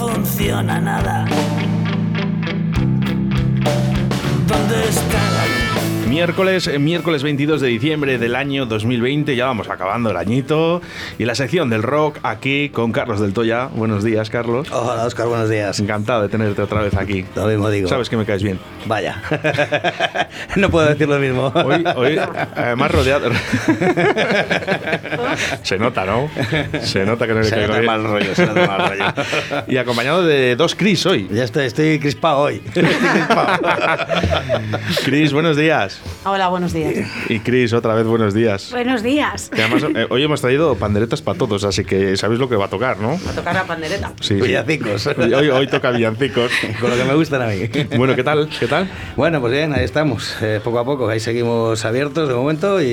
funciona 0.00 0.80
nada. 0.80 1.26
¿Dónde 4.46 4.88
está 4.88 5.30
la? 5.34 5.49
Miércoles, 6.10 6.66
eh, 6.66 6.78
miércoles 6.80 7.22
22 7.22 7.60
de 7.60 7.68
diciembre 7.68 8.18
del 8.18 8.34
año 8.34 8.66
2020, 8.66 9.36
ya 9.36 9.46
vamos 9.46 9.68
acabando 9.68 10.10
el 10.10 10.16
añito. 10.16 10.82
Y 11.20 11.24
la 11.24 11.36
sección 11.36 11.70
del 11.70 11.84
rock 11.84 12.18
aquí 12.24 12.68
con 12.70 12.90
Carlos 12.90 13.20
del 13.20 13.32
Toya. 13.32 13.66
Buenos 13.66 14.02
días, 14.02 14.28
Carlos. 14.28 14.72
Hola, 14.72 15.06
Oscar, 15.06 15.28
buenos 15.28 15.48
días. 15.48 15.78
Encantado 15.78 16.22
de 16.22 16.28
tenerte 16.28 16.60
otra 16.62 16.82
vez 16.82 16.96
aquí. 16.96 17.24
Lo 17.36 17.46
mismo 17.46 17.70
digo. 17.70 17.88
Sabes 17.88 18.10
que 18.10 18.16
me 18.16 18.24
caes 18.24 18.42
bien. 18.42 18.58
Vaya. 18.86 19.22
no 20.56 20.68
puedo 20.68 20.88
decir 20.88 21.08
lo 21.08 21.20
mismo. 21.20 21.52
Hoy, 21.54 21.84
hoy 21.94 22.20
además 22.56 22.90
rodeado. 22.90 23.30
se 25.62 25.78
nota, 25.78 26.04
¿no? 26.04 26.28
Se 26.82 27.06
nota 27.06 27.24
que 27.28 27.34
no 27.34 27.38
le 27.38 27.44
Se 27.44 27.50
caigo 27.50 27.68
nota 27.68 27.78
bien. 27.78 27.86
mal 27.86 28.02
rollo, 28.02 28.34
se 28.34 28.46
nota 28.46 28.66
mal 28.66 28.88
rollo. 28.88 29.04
Y 29.68 29.76
acompañado 29.76 30.24
de 30.24 30.56
dos 30.56 30.74
Chris 30.74 31.06
hoy. 31.06 31.28
Ya 31.30 31.44
estoy, 31.44 31.66
estoy 31.66 32.00
crispado 32.00 32.38
hoy. 32.38 32.60
Chris, 35.04 35.32
buenos 35.32 35.56
días. 35.56 35.99
Hola, 36.24 36.48
buenos 36.48 36.72
días. 36.74 37.08
Y 37.30 37.38
Chris, 37.40 37.72
otra 37.72 37.94
vez 37.94 38.04
buenos 38.06 38.34
días. 38.34 38.70
Buenos 38.72 39.02
días. 39.02 39.48
Que 39.48 39.62
además, 39.62 39.84
eh, 39.94 40.06
hoy 40.10 40.22
hemos 40.22 40.40
traído 40.42 40.74
panderetas 40.74 41.22
para 41.22 41.38
todos, 41.38 41.64
así 41.64 41.82
que 41.84 42.14
sabéis 42.18 42.38
lo 42.38 42.46
que 42.48 42.56
va 42.56 42.66
a 42.66 42.68
tocar, 42.68 42.98
¿no? 42.98 43.18
Va 43.26 43.30
a 43.30 43.34
tocar 43.34 43.54
la 43.54 43.64
pandereta. 43.64 44.12
Sí. 44.20 44.34
Villacicos. 44.34 45.06
Hoy, 45.06 45.32
hoy- 45.34 45.48
hoy 45.48 45.66
toca 45.66 45.90
villancicos. 45.90 46.50
Con 46.78 46.90
lo 46.90 46.96
que 46.96 47.04
me 47.04 47.14
gustan 47.14 47.40
a 47.42 47.46
mí. 47.46 47.68
Bueno, 47.96 48.14
¿qué 48.14 48.22
tal? 48.22 48.50
¿Qué 48.60 48.66
tal? 48.66 48.90
Bueno, 49.16 49.40
pues 49.40 49.52
bien, 49.54 49.72
ahí 49.72 49.84
estamos. 49.84 50.36
eh, 50.42 50.60
poco 50.62 50.78
a 50.78 50.84
poco, 50.84 51.08
ahí 51.08 51.20
seguimos 51.20 51.84
abiertos 51.86 52.28
de 52.28 52.34
momento 52.34 52.82
y, 52.82 52.86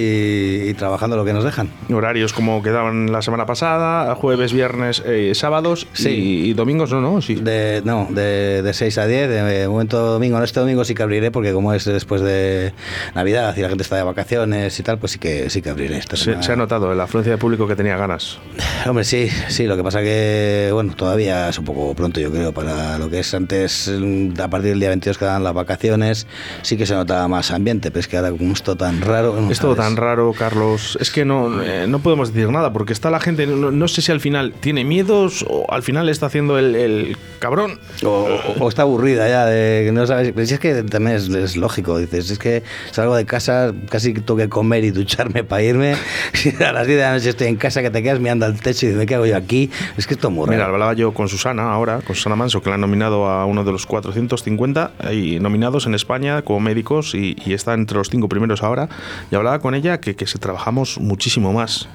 y 0.69 0.73
trabajando 0.75 1.17
lo 1.17 1.25
que 1.25 1.33
nos 1.33 1.43
dejan. 1.43 1.69
Horarios 1.93 2.31
como 2.31 2.63
quedaban 2.63 3.11
la 3.11 3.21
semana 3.21 3.45
pasada, 3.45 4.15
jueves, 4.15 4.53
viernes, 4.53 5.03
eh, 5.05 5.33
sábados 5.35 5.87
Sí. 5.91 6.09
y, 6.09 6.49
y 6.49 6.53
domingos, 6.53 6.91
¿no? 6.93 7.01
no 7.01 7.21
sí. 7.21 7.35
De, 7.35 7.81
no, 7.83 8.07
de, 8.09 8.61
de 8.61 8.73
6 8.73 8.97
a 8.99 9.05
10, 9.05 9.29
de 9.29 9.67
momento 9.67 9.97
domingo, 10.13 10.37
no 10.37 10.45
este 10.45 10.61
domingo 10.61 10.85
sí 10.85 10.95
que 10.95 11.03
abriré 11.03 11.29
porque 11.29 11.51
como 11.51 11.73
es 11.73 11.83
después 11.83 12.21
de 12.21 12.71
Navidad 13.15 13.55
y 13.57 13.61
la 13.61 13.69
gente 13.69 13.83
está 13.83 13.95
de 13.95 14.03
vacaciones 14.03 14.79
y 14.79 14.83
tal, 14.83 14.97
pues 14.99 15.13
sí 15.13 15.19
que 15.19 15.49
sí 15.49 15.61
que 15.61 15.69
abriré 15.69 15.97
esta 15.97 16.15
se, 16.15 16.25
semana. 16.25 16.43
se 16.43 16.51
ha 16.51 16.55
notado 16.55 16.93
la 16.93 17.03
afluencia 17.03 17.31
de 17.33 17.37
público 17.37 17.67
que 17.67 17.75
tenía 17.75 17.97
ganas. 17.97 18.39
Hombre, 18.85 19.03
sí, 19.03 19.29
sí, 19.49 19.65
lo 19.65 19.75
que 19.77 19.83
pasa 19.83 20.01
que, 20.01 20.69
bueno, 20.73 20.93
todavía 20.95 21.49
es 21.49 21.57
un 21.59 21.65
poco 21.65 21.93
pronto, 21.95 22.19
yo 22.19 22.31
creo, 22.31 22.51
para 22.53 22.97
lo 22.97 23.09
que 23.09 23.19
es 23.19 23.33
antes, 23.33 23.91
mm, 23.93 24.39
a 24.41 24.47
partir 24.49 24.71
del 24.71 24.79
día 24.79 24.89
22 24.89 25.17
que 25.17 25.25
dan 25.25 25.43
las 25.43 25.53
vacaciones, 25.53 26.27
sí 26.61 26.77
que 26.77 26.85
se 26.85 26.93
notaba 26.93 27.27
más 27.27 27.51
ambiente, 27.51 27.91
pero 27.91 27.99
es 28.01 28.07
que 28.07 28.17
ahora 28.17 28.31
como 28.31 28.53
esto 28.53 28.75
tan 28.75 29.01
raro... 29.01 29.35
no 29.39 29.51
Es 29.51 29.59
todo 29.59 29.75
sabes. 29.75 29.89
tan 29.89 29.97
raro, 29.97 30.33
Carlos. 30.37 30.97
Es 31.01 31.11
que 31.11 31.25
no, 31.25 31.61
eh, 31.61 31.85
no 31.87 31.99
podemos 31.99 32.33
decir 32.33 32.49
nada, 32.51 32.71
porque 32.73 32.93
está 32.93 33.09
la 33.09 33.19
gente, 33.19 33.47
no, 33.47 33.71
no 33.71 33.87
sé 33.87 34.01
si 34.01 34.11
al 34.11 34.19
final 34.19 34.53
tiene 34.59 34.83
miedos 34.83 35.45
o 35.47 35.65
al 35.71 35.83
final 35.83 36.09
está 36.09 36.27
haciendo 36.27 36.57
el, 36.57 36.75
el 36.75 37.17
cabrón. 37.39 37.79
O, 38.03 38.07
o- 38.09 38.63
o 38.65 38.69
está 38.69 38.83
aburrida 38.83 39.27
ya 39.27 39.45
de 39.45 39.83
que 39.85 39.91
no 39.91 40.05
sabes. 40.07 40.31
Pero 40.33 40.45
si 40.47 40.53
es 40.53 40.59
que 40.59 40.83
también 40.83 41.15
es, 41.17 41.29
es 41.29 41.55
lógico, 41.57 41.97
dices, 41.97 42.29
es 42.31 42.39
que 42.39 42.63
salgo 42.91 43.15
de 43.15 43.25
casa, 43.25 43.73
casi 43.89 44.13
tengo 44.13 44.35
que 44.37 44.49
comer 44.49 44.83
y 44.83 44.91
ducharme 44.91 45.43
para 45.43 45.63
irme. 45.63 45.95
y 46.45 46.63
a 46.63 46.71
las 46.71 46.87
10 46.87 46.97
de 46.97 47.03
la 47.03 47.13
noche 47.13 47.29
estoy 47.29 47.47
en 47.47 47.55
casa, 47.57 47.81
que 47.81 47.89
te 47.89 48.03
quedas 48.03 48.19
mirando 48.19 48.45
al 48.45 48.59
techo 48.59 48.85
y 48.85 48.89
dices, 48.89 49.05
¿qué 49.05 49.15
hago 49.15 49.25
yo 49.25 49.37
aquí? 49.37 49.69
Es 49.97 50.07
que 50.07 50.13
esto 50.13 50.27
es 50.29 50.33
muy 50.33 50.47
Mira, 50.47 50.61
raro. 50.61 50.73
hablaba 50.73 50.93
yo 50.93 51.13
con 51.13 51.27
Susana 51.29 51.71
ahora, 51.71 52.01
con 52.01 52.15
Susana 52.15 52.35
Manso, 52.35 52.61
que 52.61 52.69
la 52.69 52.75
han 52.75 52.81
nominado 52.81 53.27
a 53.27 53.45
uno 53.45 53.63
de 53.63 53.71
los 53.71 53.85
450 53.85 54.91
hay 54.99 55.39
nominados 55.39 55.85
en 55.85 55.95
España 55.95 56.41
como 56.41 56.59
médicos 56.59 57.13
y, 57.13 57.35
y 57.45 57.53
está 57.53 57.73
entre 57.73 57.97
los 57.97 58.09
cinco 58.09 58.29
primeros 58.29 58.63
ahora. 58.63 58.89
Y 59.31 59.35
hablaba 59.35 59.59
con 59.59 59.75
ella 59.75 59.99
que, 59.99 60.15
que 60.15 60.27
se 60.27 60.39
trabajamos 60.39 60.99
muchísimo 60.99 61.53
más 61.53 61.87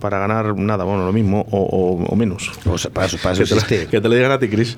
para 0.00 0.18
ganar 0.18 0.54
nada, 0.56 0.84
bueno, 0.84 1.04
lo 1.06 1.12
mismo 1.12 1.46
o, 1.50 1.58
o- 1.60 2.04
o 2.04 2.16
menos. 2.16 2.50
O 2.66 2.78
sea, 2.78 2.90
para, 2.90 3.06
eso- 3.06 3.18
para 3.22 3.34
eso 3.34 3.42
Que 3.44 3.64
te, 3.76 3.84
lo, 3.84 3.90
que 3.90 4.00
te 4.00 4.08
lo 4.08 4.14
digan 4.14 4.32
a 4.32 4.38
ti, 4.38 4.48
Cris. 4.48 4.76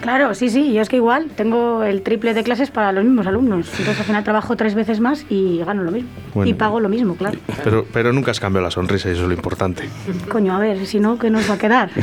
Claro, 0.00 0.34
sí, 0.34 0.48
sí. 0.50 0.72
Yo 0.72 0.82
es 0.82 0.88
que 0.88 0.96
igual 0.96 1.28
tengo 1.36 1.82
el 1.84 2.02
triple 2.02 2.34
de 2.34 2.42
clases 2.44 2.70
para 2.70 2.92
los 2.92 3.04
mismos 3.04 3.26
alumnos. 3.26 3.66
Entonces 3.78 3.98
al 3.98 4.04
final 4.06 4.24
trabajo 4.24 4.56
tres 4.56 4.74
veces 4.74 5.00
más 5.00 5.24
y 5.28 5.58
gano 5.58 5.82
lo 5.82 5.90
mismo. 5.90 6.08
Bueno. 6.34 6.50
Y 6.50 6.54
pago 6.54 6.80
lo 6.80 6.88
mismo, 6.88 7.14
claro. 7.16 7.38
Pero, 7.64 7.86
pero 7.92 8.12
nunca 8.12 8.30
has 8.30 8.40
cambiado 8.40 8.64
la 8.64 8.70
sonrisa 8.70 9.08
y 9.08 9.12
eso 9.12 9.22
es 9.22 9.28
lo 9.28 9.34
importante. 9.34 9.88
Coño, 10.30 10.54
a 10.54 10.58
ver, 10.58 10.86
si 10.86 11.00
no, 11.00 11.18
¿qué 11.18 11.30
nos 11.30 11.48
va 11.48 11.54
a 11.54 11.58
quedar? 11.58 11.90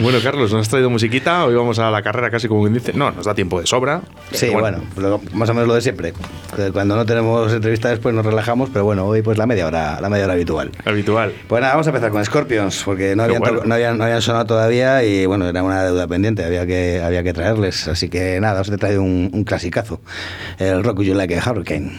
Bueno, 0.00 0.18
Carlos, 0.22 0.52
nos 0.52 0.62
has 0.62 0.68
traído 0.68 0.90
musiquita. 0.90 1.44
Hoy 1.44 1.54
vamos 1.54 1.78
a 1.78 1.90
la 1.90 2.02
carrera 2.02 2.30
casi 2.30 2.48
como 2.48 2.62
quien 2.62 2.74
dice. 2.74 2.92
No, 2.92 3.10
nos 3.12 3.26
da 3.26 3.34
tiempo 3.34 3.60
de 3.60 3.66
sobra. 3.66 4.02
Sí, 4.32 4.48
bueno, 4.50 4.78
lo- 4.96 5.20
más 5.34 5.48
o 5.48 5.54
menos 5.54 5.68
lo 5.68 5.74
de 5.74 5.80
siempre. 5.80 6.12
Cuando 6.72 6.96
no 6.96 7.06
tenemos 7.06 7.52
entrevistas 7.52 7.92
después 7.92 8.14
nos 8.14 8.24
relajamos, 8.26 8.70
pero 8.70 8.84
bueno, 8.84 9.06
hoy 9.06 9.22
pues 9.22 9.38
la 9.38 9.46
media 9.46 9.66
hora, 9.66 10.00
la 10.00 10.08
media 10.08 10.24
hora 10.24 10.34
habitual. 10.34 10.63
Habitual. 10.84 11.32
Pues 11.48 11.60
nada, 11.60 11.74
vamos 11.74 11.86
a 11.86 11.90
empezar 11.90 12.10
con 12.10 12.24
Scorpions, 12.24 12.82
porque 12.84 13.14
no 13.16 13.22
habían, 13.24 13.40
bueno. 13.40 13.60
to- 13.60 13.66
no 13.66 13.74
habían, 13.74 13.98
no 13.98 14.04
habían 14.04 14.22
sonado 14.22 14.46
todavía 14.46 15.02
y 15.04 15.26
bueno, 15.26 15.48
era 15.48 15.62
una 15.62 15.82
deuda 15.84 16.06
pendiente, 16.06 16.44
había 16.44 16.66
que, 16.66 17.02
había 17.02 17.22
que 17.22 17.32
traerles. 17.32 17.88
Así 17.88 18.08
que 18.08 18.40
nada, 18.40 18.60
os 18.60 18.68
he 18.68 18.76
traído 18.76 19.02
un, 19.02 19.30
un 19.32 19.44
clasicazo, 19.44 20.00
el 20.58 20.82
Rock 20.84 21.02
You 21.02 21.14
Like 21.14 21.38
a 21.38 21.50
Hurricane. 21.50 21.92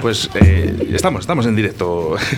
Pues 0.00 0.30
eh, 0.34 0.88
estamos, 0.92 1.20
estamos 1.20 1.46
en 1.46 1.56
directo. 1.56 2.14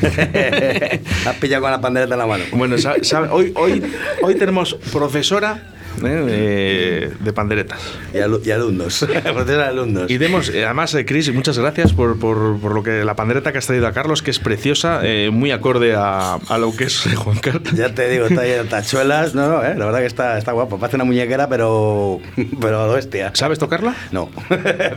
Has 1.26 1.36
pillado 1.40 1.62
con 1.62 1.70
la 1.70 1.80
pandereta 1.80 2.14
en 2.14 2.18
la 2.18 2.26
mano. 2.26 2.44
Bueno, 2.52 2.76
sabe- 2.78 3.28
hoy, 3.30 3.52
hoy, 3.56 3.82
hoy 4.22 4.34
tenemos 4.34 4.74
profesora 4.92 5.73
¿eh? 6.02 6.08
de, 6.08 7.12
de 7.20 7.32
panderetas. 7.32 7.80
Y, 8.12 8.18
alu- 8.18 8.40
y 8.44 8.50
alumnos. 8.50 9.02
Alumnos. 9.64 10.10
Y 10.10 10.18
demos, 10.18 10.48
eh, 10.48 10.64
además, 10.64 10.94
eh, 10.94 11.04
Chris, 11.04 11.32
muchas 11.32 11.58
gracias 11.58 11.92
por, 11.92 12.18
por, 12.18 12.58
por 12.60 12.74
lo 12.74 12.82
que 12.82 13.04
la 13.04 13.14
pandereta 13.16 13.52
que 13.52 13.58
has 13.58 13.66
traído 13.66 13.86
a 13.86 13.92
Carlos, 13.92 14.22
que 14.22 14.30
es 14.30 14.38
preciosa, 14.38 15.02
muy 15.32 15.50
acorde 15.50 15.94
a, 15.94 16.34
a 16.34 16.58
lo 16.58 16.74
que 16.76 16.84
es 16.84 17.04
Juan 17.16 17.38
Carlos. 17.38 17.72
Ya 17.74 17.94
te 17.94 18.08
digo, 18.08 18.26
está 18.26 18.42
tachuelas. 18.68 19.34
No, 19.34 19.48
no, 19.48 19.64
eh, 19.64 19.74
la 19.76 19.84
verdad 19.86 20.00
que 20.00 20.06
está, 20.06 20.38
está 20.38 20.52
guapo. 20.52 20.78
Parece 20.78 20.96
una 20.96 21.04
muñequera, 21.04 21.48
pero. 21.48 22.20
Pero 22.60 22.92
bestia. 22.92 23.30
¿Sabes 23.34 23.58
tocarla? 23.58 23.94
No. 24.12 24.30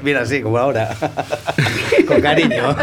Mira, 0.04 0.22
así, 0.22 0.42
como 0.42 0.58
ahora. 0.58 0.96
Con 2.08 2.22
cariño. 2.22 2.76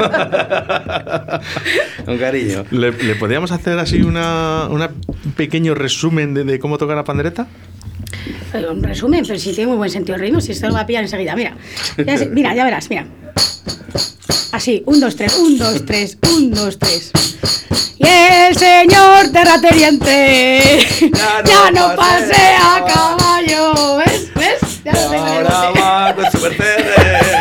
Con 2.05 2.19
cariño. 2.19 2.65
¿Le, 2.71 2.93
le 2.93 3.15
podríamos 3.17 3.53
hacer 3.53 3.79
así 3.79 4.03
una, 4.03 4.67
una- 4.71 4.91
un 5.25 5.33
pequeño 5.33 5.75
resumen 5.75 6.35
de, 6.35 6.45
de 6.45 6.59
cómo 6.59 6.79
tocar 6.79 6.97
la 6.97 7.05
pandereta? 7.05 7.47
Pero 8.55 8.71
un 8.71 8.85
resumen, 8.85 9.25
pero 9.27 9.37
si 9.37 9.53
tiene 9.53 9.67
muy 9.67 9.79
buen 9.79 9.91
sentido 9.91 10.15
el 10.15 10.21
ritmo, 10.21 10.41
si 10.41 10.53
esto 10.53 10.69
lo 10.69 10.75
va 10.75 10.83
a 10.83 10.87
pillar 10.87 11.03
enseguida. 11.03 11.35
Mira, 11.35 11.57
ya, 11.99 12.25
mira, 12.31 12.55
ya 12.55 12.63
verás, 12.63 12.89
mira. 12.89 13.05
Así, 14.53 14.81
un, 14.87 15.01
dos, 15.01 15.17
tres, 15.17 15.37
un, 15.37 15.59
dos, 15.59 15.85
tres, 15.85 16.17
un, 16.31 16.53
dos, 16.53 16.79
tres. 16.79 17.11
Y 17.99 18.07
el 18.07 18.57
señor 18.57 19.33
terrateniente 19.33 20.87
Ya 21.01 21.43
ya 21.45 21.71
no 21.73 21.89
no, 21.89 21.97
pasea 21.97 22.77
a 22.77 22.85
caballo. 22.85 23.97
¿Ves? 23.97 24.33
¿Ves? 24.37 24.85
Ya 24.85 24.93
lo 24.93 25.01
tengo 25.11 25.27
en 25.27 25.33
el 25.33 25.47
Ahora 25.49 25.71
va 25.73 26.15
con 26.15 26.31
su 26.31 26.39
Mercedes. 26.39 27.34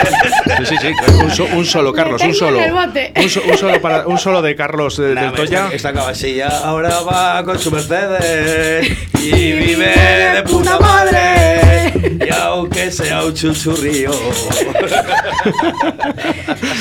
Sí, 0.57 0.65
sí, 0.65 0.75
sí. 0.81 0.88
Un, 1.23 1.31
so- 1.31 1.45
un 1.53 1.65
solo, 1.65 1.94
Carlos, 1.94 2.21
un 2.21 2.33
solo. 2.33 2.57
en 2.59 2.63
el 2.65 2.73
bote. 2.73 3.13
Un, 3.15 3.29
so- 3.29 3.41
un 3.50 3.57
solo 3.57 3.81
para, 3.81 4.07
un 4.07 4.17
solo 4.17 4.41
de 4.41 4.55
Carlos 4.55 5.00
eh, 5.00 5.13
Nah, 5.13 5.21
del 5.23 5.31
Toya. 5.33 5.63
Esta, 5.65 5.75
esta 5.75 5.94
cabecilla 5.94 6.47
ahora 6.63 7.00
va 7.01 7.44
con 7.44 7.57
su 7.59 7.71
Mercedes 7.71 8.88
y 9.21 9.51
vive 9.53 9.94
de 10.35 10.44
puta 10.44 10.79
madre. 10.79 11.94
Y 12.25 12.33
aunque 12.33 12.91
sea 12.91 13.23
un 13.23 13.33
chuchurrío. 13.33 14.11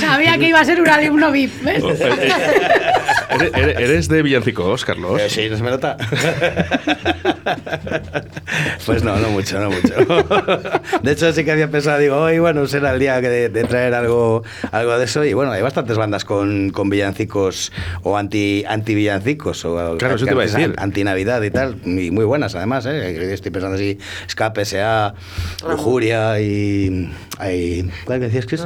Sabía 0.01 0.39
que 0.39 0.49
iba 0.49 0.61
a 0.61 0.65
ser 0.65 0.81
un 0.81 0.89
alumno 0.89 1.31
VIP. 1.31 1.63
¿ves? 1.63 1.83
¿Eres, 3.35 3.53
eres- 3.55 3.77
eres 3.79 4.09
de 4.09 4.23
villancicos, 4.23 4.85
Carlos? 4.85 5.21
Eh, 5.21 5.29
sí, 5.31 5.49
no 5.51 5.57
se 5.57 5.63
me 5.63 5.71
nota. 5.71 5.97
Pues 8.87 9.03
no, 9.03 9.17
no 9.17 9.31
mucho, 9.31 9.59
no 9.61 9.71
mucho. 9.71 9.95
De 11.03 11.13
hecho, 11.13 11.33
sí 11.33 11.45
que 11.45 11.53
había 11.53 11.71
pensado, 11.71 11.99
digo, 11.99 12.17
hoy, 12.17 12.39
bueno, 12.39 12.67
será 12.67 12.93
el 12.93 12.99
día 13.01 13.21
que 13.21 13.29
de, 13.29 13.49
de 13.49 13.65
traer 13.65 13.95
algo, 13.95 14.43
algo 14.71 14.99
de 14.99 15.05
eso. 15.05 15.25
Y 15.25 15.33
bueno, 15.35 15.53
hay 15.53 15.63
bastantes 15.63 15.97
bandas 15.97 16.25
con, 16.25 16.71
con 16.71 16.91
villancicos 16.91 17.73
o 18.03 18.17
anti, 18.17 18.65
anti 18.69 18.95
villancicos. 18.95 19.65
O 19.65 19.97
Claro, 19.99 20.17
eso 20.17 20.27
te 20.27 20.33
iba 20.33 20.43
a 20.43 20.47
decir. 20.47 20.75
Anti 20.79 21.05
Navidad 21.05 21.43
y 21.43 21.51
tal. 21.51 21.77
Y 21.85 22.11
muy 22.11 22.25
buenas, 22.25 22.55
además, 22.55 22.87
¿eh? 22.87 23.33
Estoy 23.33 23.51
pensando 23.51 23.77
así: 23.77 23.99
Escape, 24.27 24.63
S.A., 24.63 25.15
Lujuria 25.69 26.41
y. 26.41 27.11
Hay, 27.39 27.91
¿Cuál 28.05 28.21
que 28.21 28.27
decías, 28.27 28.47
Chris? 28.47 28.63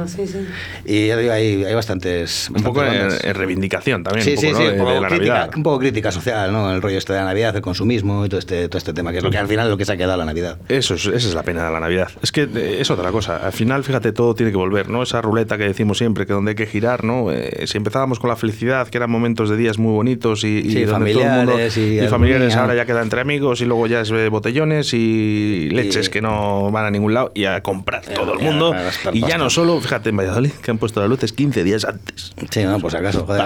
Y 0.85 1.07
ya 1.07 1.17
digo, 1.17 1.31
hay, 1.33 1.63
hay 1.63 1.73
bastantes. 1.73 2.49
Un 2.53 2.61
poco 2.63 2.83
en, 2.83 3.09
reivindicación 3.33 4.03
también, 4.03 4.23
Sí, 4.23 4.31
un 4.31 4.35
poco, 4.35 4.56
sí, 4.56 4.56
¿no? 4.57 4.65
sí, 4.65 4.65
de, 4.65 4.71
un 4.73 4.77
poco, 4.79 4.91
de 4.93 5.01
la 5.01 5.07
crítica, 5.07 5.33
Navidad. 5.33 5.55
un 5.57 5.63
poco 5.63 5.79
crítica 5.79 6.11
social, 6.11 6.51
¿no? 6.51 6.73
El 6.73 6.81
rollo 6.81 6.97
este 6.97 7.13
de 7.13 7.19
la 7.19 7.25
Navidad, 7.25 7.55
el 7.55 7.61
consumismo 7.61 8.25
y 8.25 8.29
todo 8.29 8.39
este, 8.39 8.67
todo 8.69 8.77
este 8.77 8.93
tema, 8.93 9.11
que 9.11 9.17
es 9.19 9.23
lo 9.23 9.31
que 9.31 9.37
al 9.37 9.47
final 9.47 9.65
es 9.67 9.71
lo 9.71 9.77
que 9.77 9.85
se 9.85 9.91
ha 9.93 9.97
quedado 9.97 10.17
la 10.17 10.25
Navidad. 10.25 10.57
Eso 10.69 10.95
es, 10.95 11.05
esa 11.05 11.15
es 11.29 11.33
la 11.33 11.43
pena 11.43 11.65
de 11.65 11.71
la 11.71 11.79
Navidad. 11.79 12.09
Es 12.21 12.31
que 12.31 12.43
eh, 12.43 12.77
es 12.79 12.89
otra 12.91 13.11
cosa. 13.11 13.37
Al 13.37 13.53
final, 13.53 13.83
fíjate, 13.83 14.11
todo 14.11 14.33
tiene 14.35 14.51
que 14.51 14.57
volver, 14.57 14.89
¿no? 14.89 15.03
Esa 15.03 15.21
ruleta 15.21 15.57
que 15.57 15.63
decimos 15.65 15.97
siempre, 15.97 16.25
que 16.25 16.33
donde 16.33 16.51
hay 16.51 16.55
que 16.55 16.65
girar, 16.67 17.03
¿no? 17.03 17.31
Eh, 17.31 17.65
si 17.67 17.77
empezábamos 17.77 18.19
con 18.19 18.29
la 18.29 18.35
felicidad, 18.35 18.87
que 18.87 18.97
eran 18.97 19.09
momentos 19.11 19.49
de 19.49 19.57
días 19.57 19.77
muy 19.77 19.93
bonitos 19.93 20.43
y, 20.43 20.59
y 20.59 20.71
Sí, 20.71 20.83
donde 20.85 21.13
todo 21.13 21.23
el 21.23 21.29
mundo- 21.29 21.51
familiares 21.53 21.77
y 21.77 21.99
y 21.99 22.07
familiares, 22.07 22.55
ahora 22.55 22.75
ya 22.75 22.85
queda 22.85 23.01
entre 23.01 23.21
amigos 23.21 23.61
y 23.61 23.65
luego 23.65 23.87
ya 23.87 24.01
es 24.01 24.11
eh, 24.11 24.29
botellones 24.29 24.93
y 24.93 25.69
leches 25.71 26.07
Y- 26.07 26.11
que 26.11 26.21
no 26.21 26.71
van 26.71 26.85
a 26.85 26.91
ningún 26.91 27.13
lado 27.13 27.31
y 27.33 27.45
a 27.45 27.61
comprar 27.61 28.01
todo 28.05 28.33
el 28.33 28.39
mundo. 28.39 28.75
Y 29.13 29.21
ya 29.21 29.37
no 29.37 29.49
solo, 29.49 29.79
fíjate, 29.79 30.09
en 30.09 30.17
Valladolid, 30.17 30.51
que 30.51 30.71
han 30.71 30.77
puesto 30.77 30.99
las 30.99 31.09
luces 31.09 31.33
15 31.33 31.63
días 31.63 31.85
antes. 31.85 32.33
Sí, 32.49 32.63
no, 32.63 32.79
pues 32.79 32.93
acaso, 32.95 33.25
joder, 33.25 33.41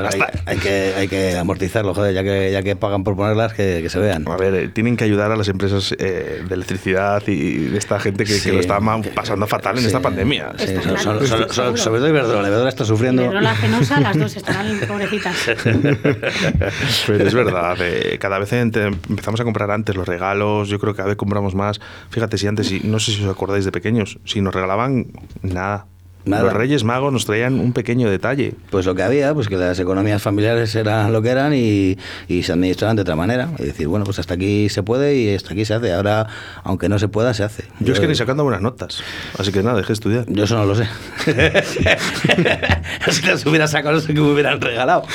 hay 0.46 0.58
que, 0.58 0.94
hay 0.98 1.01
que 1.08 1.38
amortizarlo, 1.38 1.94
joder, 1.94 2.14
ya 2.14 2.24
que, 2.24 2.52
ya 2.52 2.62
que 2.64 2.76
pagan 2.76 3.04
por 3.04 3.16
ponerlas, 3.16 3.54
que, 3.54 3.80
que 3.82 3.90
se 3.90 4.00
vean. 4.00 4.26
A 4.28 4.38
ver, 4.38 4.54
eh, 4.56 4.68
tienen 4.70 4.98
que 4.98 5.04
ayudar 5.04 5.32
a 5.32 5.36
las 5.36 5.48
empresas 5.48 5.94
eh, 6.00 6.44
de 6.48 6.54
electricidad 6.56 7.22
y 7.28 7.66
de 7.66 7.78
esta 7.78 8.00
gente 8.00 8.24
que, 8.26 8.52
lo 8.52 8.60
está 8.60 8.80
pasando 9.16 9.48
fatal 9.48 9.76
en 9.76 9.82
Sí. 9.82 9.88
esta 9.88 10.00
pandemia. 10.02 10.52
Sí, 10.58 10.64
Está 10.66 10.82
so- 10.82 10.90
so- 10.90 10.96
claro, 11.04 11.20
so- 11.20 11.28
seguro. 11.28 11.54
so- 11.54 11.78
sobre 11.78 12.00
todo 12.00 12.10
Iberdrola, 12.10 12.48
Iberdrola 12.48 12.70
está 12.70 12.86
sufriendo. 12.86 13.22
Iberdrola, 13.24 13.56
Fenosa, 13.56 14.00
las 14.00 14.18
dos 14.18 14.36
estarán 14.36 14.80
pobrecitas. 14.88 15.36
Pero 17.08 17.28
es 17.28 17.34
verdad, 17.34 17.78
eh, 17.82 18.18
cada 18.20 18.40
vez 18.40 18.52
empezamos 18.54 19.40
a 19.40 19.44
comprar 19.44 19.72
antes 19.72 19.96
los 19.96 20.08
regalos, 20.08 20.70
yo 20.70 20.80
creo 20.80 20.94
que 20.94 20.98
cada 20.98 21.10
vez 21.10 21.18
compramos 21.18 21.56
más. 21.56 21.80
Fíjate, 22.10 22.38
si 22.38 22.48
antes, 22.48 22.68
si- 22.68 22.82
no 22.84 23.00
sé 23.00 23.12
si 23.12 23.24
os 23.24 23.30
acordáis 23.32 23.66
de 23.66 23.72
pequeños, 23.72 24.20
si 24.26 24.42
nos 24.42 24.54
regalaban 24.54 25.08
nada. 25.42 25.86
Nada. 26.26 26.44
Los 26.44 26.54
Reyes 26.54 26.84
Magos 26.84 27.12
nos 27.12 27.26
traían 27.26 27.60
un 27.60 27.74
pequeño 27.74 28.10
detalle. 28.10 28.54
Pues 28.70 28.86
lo 28.86 28.96
que 28.96 29.04
había, 29.04 29.34
pues 29.34 29.48
que 29.48 29.58
las 29.58 29.80
economías 29.80 30.22
familiares 30.22 30.76
eran 30.76 31.12
lo 31.12 31.22
que 31.22 31.30
eran 31.30 31.54
y, 31.54 31.98
y 32.28 32.44
se 32.44 32.54
administraban 32.54 32.96
de 32.96 33.02
otra 33.02 33.16
manera. 33.16 33.50
Es 33.58 33.66
decir, 33.66 33.88
bueno, 33.88 34.06
pues 34.06 34.20
hasta 34.20 34.36
aquí 34.36 34.70
se 34.70 34.84
puede 34.84 35.16
y 35.16 35.36
hasta 35.36 35.54
aquí 35.54 35.66
se 35.66 35.74
hace. 35.74 35.94
Ahora, 35.94 36.28
aunque 36.64 36.90
no 36.90 37.00
se 37.00 37.08
pueda, 37.08 37.34
se 37.34 37.44
hace. 37.44 37.64
Yo 37.80 37.94
es 37.94 38.00
que 38.00 38.08
ni 38.08 38.16
sacando 38.16 38.44
buenas 38.44 38.62
notas, 38.62 39.04
así 39.38 39.52
que 39.52 39.64
nada, 39.64 39.78
dejé 39.78 39.88
de 39.88 39.94
estudiar. 39.94 40.26
Yo 40.28 40.44
eso 40.44 40.58
no 40.58 40.66
lo 40.66 40.76
sé. 40.76 40.88
si 43.12 43.26
las 43.26 43.46
hubiera 43.46 43.68
sacado, 43.68 43.96
no 43.96 44.02
sé 44.02 44.14
qué 44.14 44.22
me 44.22 44.32
hubieran 44.32 44.62
regalado. 44.62 45.04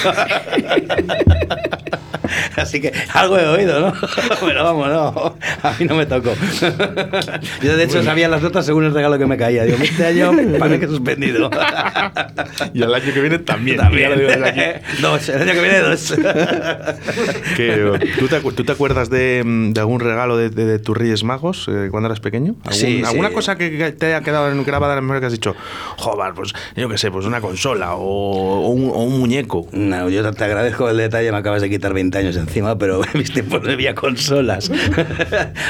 Así 2.57 2.81
que 2.81 2.93
algo 3.13 3.39
he 3.39 3.47
oído, 3.47 3.81
¿no? 3.81 3.93
Pero 4.41 4.65
vamos, 4.65 4.89
no. 4.89 5.37
A 5.63 5.75
mí 5.79 5.85
no 5.85 5.95
me 5.95 6.07
tocó. 6.07 6.35
Yo, 7.63 7.77
de 7.77 7.85
hecho, 7.85 8.03
sabía 8.03 8.29
las 8.29 8.43
notas 8.43 8.67
según 8.67 8.85
el 8.85 8.95
regalo 8.95 9.19
que 9.19 9.27
me 9.27 9.37
caía. 9.37 9.65
Digo, 9.65 9.79
este 9.81 10.07
año 10.07 10.33
parece 10.59 10.81
que 10.81 10.87
suspendido. 10.97 11.51
Y 12.75 12.83
el 12.83 12.95
año 12.95 13.13
que 13.13 13.21
viene 13.21 13.39
también. 13.39 13.77
También. 13.79 14.13
Dos, 15.01 15.29
el 15.29 15.43
año 15.43 15.53
que 15.53 15.61
viene 15.61 15.79
dos. 15.81 16.15
Que, 17.57 18.11
¿tú, 18.19 18.29
te, 18.29 18.41
tú 18.41 18.65
te 18.65 18.73
acuerdas 18.73 19.11
de, 19.11 19.43
mm, 19.45 19.73
de 19.73 19.81
algún 19.81 20.01
regalo 20.01 20.37
de, 20.37 20.51
de- 20.51 20.65
de 20.67 20.79
tus 20.79 20.97
Reyes 20.97 21.25
Magos 21.25 21.69
eh, 21.69 21.89
cuando 21.91 22.09
eras 22.09 22.21
pequeño? 22.21 22.55
¿Algún- 22.65 22.73
Sí, 22.73 22.99
sí. 22.99 23.03
¿Alguna 23.05 23.31
cosa 23.31 23.57
que 23.57 23.93
te 23.93 24.07
haya 24.07 24.21
quedado 24.23 24.51
en- 24.51 24.65
grabada 24.65 24.93
en 24.95 24.97
la 24.97 25.01
memoria 25.03 25.21
que 25.21 25.27
has 25.27 25.33
dicho, 25.33 25.55
joder, 25.97 26.35
pues 26.35 26.53
yo 26.77 26.89
qué 26.89 26.99
sé, 26.99 27.11
pues 27.11 27.27
una 27.27 27.41
consola 27.41 27.95
o, 27.95 28.01
o 28.03 28.69
un, 28.69 28.91
o 28.91 29.03
un 29.05 29.19
muñeco? 29.21 29.67
No, 29.73 30.09
yo 30.09 30.29
te 30.33 30.45
agradezco 30.45 30.89
el 30.91 30.97
detalle, 30.97 31.31
me 31.33 31.39
acabas 31.39 31.63
de 31.63 31.71
quitar 31.71 31.93
20 31.95 32.19
años 32.19 32.37
encima, 32.37 32.79
pero 32.79 33.01
mis 33.15 33.33
tiempos 33.33 33.63
no 33.63 33.71
había 33.73 33.95
consolas. 33.95 34.71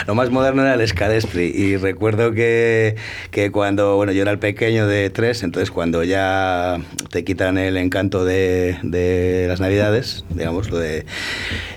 Lo 0.07 0.15
más 0.15 0.31
moderno 0.31 0.63
era 0.63 0.75
el 0.75 0.87
Scalespri 0.87 1.45
y 1.55 1.77
recuerdo 1.77 2.33
que, 2.33 2.97
que 3.31 3.51
cuando, 3.51 3.97
bueno, 3.97 4.13
yo 4.13 4.23
era 4.23 4.31
el 4.33 4.39
pequeño 4.39 4.87
de 4.87 5.11
tres, 5.17 5.43
entonces 5.43 5.71
cuando 5.71 6.05
ya 6.05 6.79
te 7.11 7.25
quitan 7.25 7.57
el 7.57 7.77
encanto 7.79 8.25
de, 8.27 8.79
de 8.83 9.47
las 9.49 9.59
navidades, 9.61 10.25
digamos, 10.29 10.71
lo 10.71 10.79
de... 10.79 11.07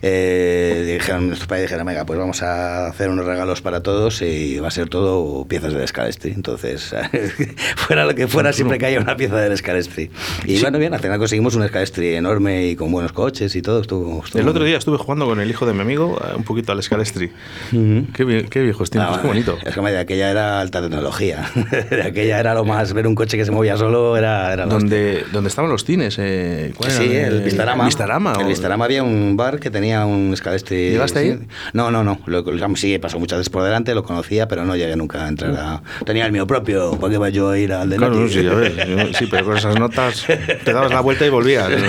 Eh, 0.02 0.98
dijeron, 1.00 1.28
nuestros 1.28 1.48
padres 1.48 1.66
dijeron, 1.68 1.86
venga, 1.88 2.06
pues 2.06 2.20
vamos 2.20 2.42
a 2.44 2.88
hacer 2.88 3.10
unos 3.10 3.26
regalos 3.26 3.62
para 3.62 3.82
todos 3.82 4.22
y 4.22 4.60
va 4.60 4.68
a 4.68 4.72
ser 4.72 4.90
todo 4.90 5.46
piezas 5.46 5.74
del 5.74 5.88
Scalespri. 5.88 6.32
Entonces, 6.32 6.94
fuera 7.78 8.06
lo 8.06 8.14
que 8.16 8.28
fuera, 8.28 8.54
siempre 8.54 8.78
caía 8.78 9.00
una 9.00 9.16
pieza 9.16 9.38
del 9.38 9.58
Scalespri. 9.58 10.12
Y 10.46 10.60
bueno, 10.62 10.78
bien, 10.78 10.94
al 10.94 11.00
final 11.00 11.18
conseguimos 11.18 11.56
un 11.56 11.68
Scalespri 11.68 12.16
enorme 12.16 12.68
y 12.68 12.76
con 12.76 12.92
buenos 12.92 13.14
coches 13.14 13.56
y 13.56 13.62
todo. 13.62 13.82
Estuvo, 13.82 14.24
estuvo 14.24 14.42
El 14.42 14.48
otro 14.48 14.64
día 14.64 14.78
estuve 14.78 14.98
jugando 14.98 15.26
con 15.26 15.40
el 15.40 15.50
hijo 15.50 15.66
de 15.66 15.74
mi 15.74 15.82
amigo 15.82 16.20
eh, 16.24 16.36
un 16.36 16.44
poquito 16.44 16.72
al 16.74 16.84
Scalestri. 16.84 17.32
qué, 17.72 18.26
vie- 18.26 18.50
qué 18.50 18.62
viejos 18.62 18.90
tiempos, 18.90 19.18
Ah, 19.18 19.22
qué 19.22 19.28
bonito. 19.28 19.58
Es 19.66 19.74
que 19.76 19.82
de 19.82 19.98
aquella 19.98 20.30
era 20.30 20.60
alta 20.60 20.82
tecnología. 20.82 21.50
De 21.90 22.04
aquella 22.04 22.40
era 22.40 22.54
lo 22.54 22.66
más. 22.66 22.94
Ver 22.94 23.08
un 23.08 23.16
coche 23.16 23.29
que 23.38 23.46
se 23.46 23.52
movía 23.52 23.78
solo 23.78 24.18
era, 24.18 24.52
era. 24.54 24.66
Donde, 24.66 25.24
donde 25.32 25.48
estaban 25.50 25.70
los 25.72 25.84
cines. 25.86 26.18
Eh, 26.20 26.74
¿cuál 26.76 26.92
Sí, 26.92 27.12
era? 27.12 27.28
el 27.28 27.42
Eh, 27.42 27.44
Vistarama. 27.46 27.86
Vistarama. 27.86 28.34
El 28.40 28.48
Vistarama 28.48 28.86
había 28.86 29.04
un 29.04 29.36
bar 29.38 29.60
que 29.60 29.70
tenía 29.70 30.06
un 30.06 30.36
Scalestri. 30.36 30.92
¿Llegaste 30.92 31.20
ahí? 31.20 31.40
No, 31.74 31.92
no, 31.92 32.04
no. 32.04 32.20
Lo, 32.26 32.42
lo- 32.42 32.76
sí, 32.76 32.98
pasó 33.00 33.20
muchas 33.20 33.40
veces 33.40 33.50
por 33.50 33.64
delante, 33.64 33.94
lo 33.96 34.04
conocía, 34.04 34.48
pero 34.48 34.66
no 34.66 34.76
llegué 34.76 34.96
nunca 34.96 35.26
a 35.26 35.28
entrar 35.28 35.54
a. 35.58 35.82
Tenía 36.06 36.26
el 36.26 36.32
mío 36.32 36.46
propio. 36.48 36.92
¿Para 37.00 37.12
qué 37.12 37.18
va 37.18 37.30
yo 37.30 37.50
a 37.50 37.58
ir 37.58 37.74
al 37.74 37.90
de 37.90 37.98
Claro, 37.98 38.28
sí, 38.30 38.46
a 38.48 38.54
ver, 38.54 38.88
yo- 38.88 39.14
sí, 39.18 39.28
pero 39.30 39.46
con 39.46 39.58
esas 39.58 39.78
notas 39.80 40.26
te 40.64 40.74
dabas 40.74 40.92
la 40.92 41.02
vuelta 41.02 41.26
y 41.26 41.30
volvías. 41.30 41.70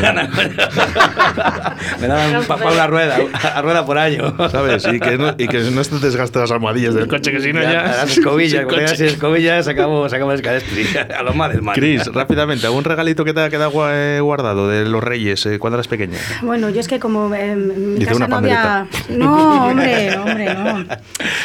Me 2.01 2.07
daban 2.07 2.45
pa- 2.47 2.57
para 2.57 2.71
una 2.73 2.87
rueda, 2.87 3.19
a 3.55 3.63
rueda 3.63 3.85
por 3.85 3.99
año. 3.99 4.35
¿Sabes? 4.51 4.87
Y 4.93 4.99
que 5.01 5.19
no, 5.19 5.35
y 5.39 5.49
que 5.49 5.59
no 5.61 5.83
te 5.83 5.99
desgastes 6.07 6.41
las 6.41 6.51
almohadillas 6.51 6.95
del 6.95 7.07
coche, 7.09 7.31
que 7.33 7.41
si 7.41 7.53
no 7.53 7.63
ya. 7.63 7.83
Las 7.83 8.11
escobillas, 8.17 8.51
sin 8.53 8.63
cuando 8.63 8.77
tengas 8.77 8.93
coche. 8.93 9.07
escobillas, 9.07 9.65
sacamos, 9.65 10.11
sacamos 10.11 10.35
el 10.35 10.43
calestri. 10.43 10.87
A 11.17 11.23
los 11.23 11.30
del 11.33 11.63
mal. 11.63 11.75
Cris, 11.75 12.07
rápidamente, 12.07 12.67
¿algún 12.67 12.85
regalito 12.85 13.25
que 13.25 13.33
te 13.33 13.41
ha 13.41 13.51
quedado 13.51 13.73
eh, 13.93 14.21
guardado 14.21 14.69
de 14.69 14.85
los 14.85 15.03
Reyes 15.03 15.45
eh, 15.47 15.59
cuando 15.59 15.77
eras 15.77 15.89
pequeña? 15.89 16.19
Bueno, 16.43 16.71
yo 16.71 16.81
es 16.81 16.89
que 16.89 16.99
como 17.01 17.35
eh, 17.35 17.53
en 17.53 17.95
mi 17.95 17.99
Dice 18.01 18.07
casa 18.13 18.17
una 18.17 18.29
no 18.29 18.37
había... 18.37 18.87
No, 19.09 19.67
hombre, 19.69 20.17
hombre, 20.25 20.55
no. 20.55 20.85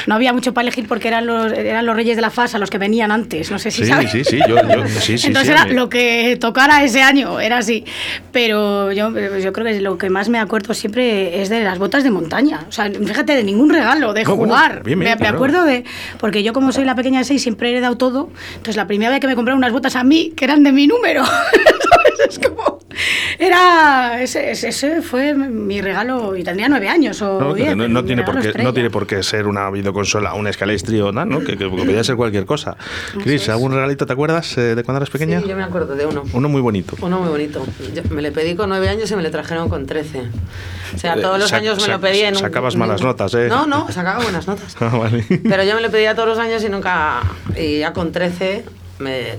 No 0.08 0.16
había 0.16 0.34
mucho 0.34 0.54
para 0.54 0.64
elegir 0.64 0.88
porque 0.88 1.08
eran 1.08 1.26
los, 1.26 1.52
eran 1.54 1.86
los 1.86 1.96
reyes 1.96 2.16
de 2.16 2.22
la 2.22 2.30
FAS 2.30 2.56
a 2.56 2.60
los 2.60 2.70
que 2.70 2.78
venían 2.78 3.12
antes, 3.12 3.52
no 3.52 3.60
sé 3.60 3.72
si 3.72 3.84
Sí, 3.84 3.90
sabes. 3.92 4.12
sí, 4.12 4.24
sí, 4.24 4.40
yo, 4.48 4.56
yo- 4.68 4.88
sí, 4.88 5.18
sí, 5.18 5.28
Entonces 5.28 5.54
sí, 5.56 5.62
era 5.64 5.66
lo 5.74 5.90
que 5.90 6.38
tocara 6.40 6.84
ese 6.84 7.02
año, 7.02 7.40
era 7.40 7.58
así. 7.60 7.86
Pero 8.32 8.92
yo, 8.92 9.10
yo 9.40 9.54
creo 9.54 9.66
que 9.66 9.82
lo 9.82 9.98
que 9.98 10.10
más 10.10 10.30
me 10.30 10.40
acuerdo 10.40 10.74
siempre 10.74 11.42
es 11.42 11.50
de 11.50 11.64
las 11.64 11.80
botas 11.80 12.04
de 12.04 12.12
montaña. 12.12 12.66
O 12.68 12.72
sea, 12.72 12.90
fíjate, 12.90 13.36
de 13.36 13.44
ningún 13.44 13.70
regalo, 13.70 14.14
de 14.14 14.24
No, 14.24 14.36
bueno, 14.36 14.54
jugar. 14.54 14.84
bien, 14.84 15.00
bien, 15.00 15.00
me, 15.00 15.16
me 15.16 15.18
claro. 15.18 15.36
acuerdo 15.38 15.64
de... 15.64 15.84
Porque 16.20 16.44
yo 16.44 16.54
como 16.54 16.72
soy 16.72 16.86
la 16.86 16.96
pequeña 16.96 17.20
de 17.20 17.26
seis 17.26 17.42
siempre 17.42 17.76
he 17.76 17.80
dado 17.82 17.98
todo. 17.98 18.30
Entonces 18.52 18.76
la 18.76 18.88
primera 18.88 19.12
vez 19.12 19.20
que 19.20 19.28
me 19.28 19.36
compraron 19.36 19.58
unas 19.60 19.72
botas 19.76 19.96
a 19.96 20.04
mí, 20.04 20.32
que 20.36 20.46
eran 20.46 20.64
de 20.64 20.72
mi 20.72 20.88
número. 20.88 21.24
¿sabes? 21.26 22.20
Es 22.30 22.40
como... 22.40 22.80
Era... 23.38 24.22
Ese, 24.22 24.52
ese- 24.52 24.70
ese 24.70 25.02
fue 25.02 25.34
mi 25.34 25.82
regalo 25.82 26.36
y 26.38 26.44
tendría 26.44 26.70
nueve 26.70 26.88
años 26.88 27.22
o 27.22 27.40
No, 27.42 27.54
diez, 27.54 27.76
no, 27.76 27.88
no 27.90 28.06
tiene 28.06 28.24
por 28.24 28.40
qué, 28.40 28.48
estrella. 28.48 28.64
no 28.64 28.74
tiene 28.74 28.90
por 28.90 29.06
qué 29.06 29.22
ser 29.22 29.48
una 29.48 29.70
videoconsola, 29.70 30.34
un 30.34 30.52
Scalestri 30.52 31.02
o 31.02 31.12
nada, 31.12 31.26
¿no? 31.26 31.40
Que, 31.42 31.58
que 31.58 31.68
podría 31.68 32.04
ser 32.06 32.16
cualquier 32.16 32.46
cosa. 32.46 32.78
Cris, 33.22 33.50
¿algún 33.50 33.74
regalito 33.74 34.06
te 34.06 34.14
acuerdas 34.14 34.58
eh, 34.58 34.76
de 34.76 34.84
cuando 34.84 35.00
eras 35.00 35.10
pequeña? 35.10 35.42
Sí, 35.42 35.48
yo 35.50 35.58
me 35.58 35.64
acuerdo 35.64 35.96
de 35.96 36.06
uno. 36.06 36.24
Uno 36.32 36.48
muy 36.50 36.62
bonito. 36.62 36.96
Uno 37.02 37.20
muy 37.20 37.30
bonito. 37.30 37.66
Yo 37.94 38.02
me 38.12 38.22
le 38.22 38.32
pedí 38.32 38.56
con 38.56 38.70
nueve 38.70 38.88
años 38.88 39.12
y 39.12 39.16
me 39.18 39.22
le 39.24 39.30
trajeron 39.30 39.68
con 39.68 39.86
trece. 39.86 40.22
O 40.96 40.98
sea, 40.98 41.16
todos 41.20 41.38
los 41.38 41.52
sac- 41.52 41.58
años 41.58 41.82
me 41.86 41.90
lo 41.94 42.00
pedí 42.00 42.22
en 42.22 42.36
un... 42.36 42.40
sacabas 42.40 42.78
malas 42.78 43.02
notas, 43.02 43.34
¿eh? 43.34 43.48
No, 43.50 43.66
no, 43.68 43.92
sacaba 43.92 44.24
buenas 44.24 44.48
notas. 44.48 44.76
Ah, 44.86 44.96
vale. 44.98 45.26
Pero 45.44 45.64
yo 45.64 45.76
me 45.76 45.82
lo 45.82 45.90
pedía 45.92 46.16
todos 46.16 46.30
los 46.30 46.40
años 46.40 46.64
y 46.64 46.70
nunca... 46.70 47.22
Y 47.58 47.80
ya 47.80 47.92
con 47.92 48.12
13 48.14 48.64
me 49.00 49.34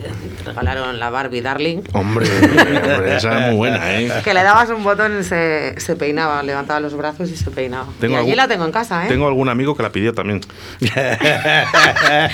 regalaron 0.44 0.98
la 0.98 1.08
Barbie 1.10 1.40
Darling. 1.40 1.78
Hombre, 1.92 2.26
hombre, 2.30 3.16
esa 3.16 3.38
es 3.38 3.46
muy 3.48 3.56
buena, 3.56 3.98
¿eh? 3.98 4.10
Que 4.22 4.34
le 4.34 4.42
dabas 4.42 4.68
un 4.70 4.84
botón 4.84 5.20
y 5.20 5.25
se, 5.25 5.75
se 5.80 5.96
peinaba, 5.96 6.42
levantaba 6.42 6.78
los 6.80 6.94
brazos 6.94 7.30
y 7.30 7.36
se 7.36 7.50
peinaba. 7.50 7.86
y 8.00 8.04
allí 8.06 8.14
algún- 8.16 8.36
la 8.36 8.48
tengo 8.48 8.64
en 8.66 8.72
casa, 8.72 9.04
¿eh? 9.06 9.08
Tengo 9.08 9.26
algún 9.28 9.48
amigo 9.48 9.75
que 9.76 9.82
la 9.82 9.90
pidió 9.90 10.12
también. 10.12 10.40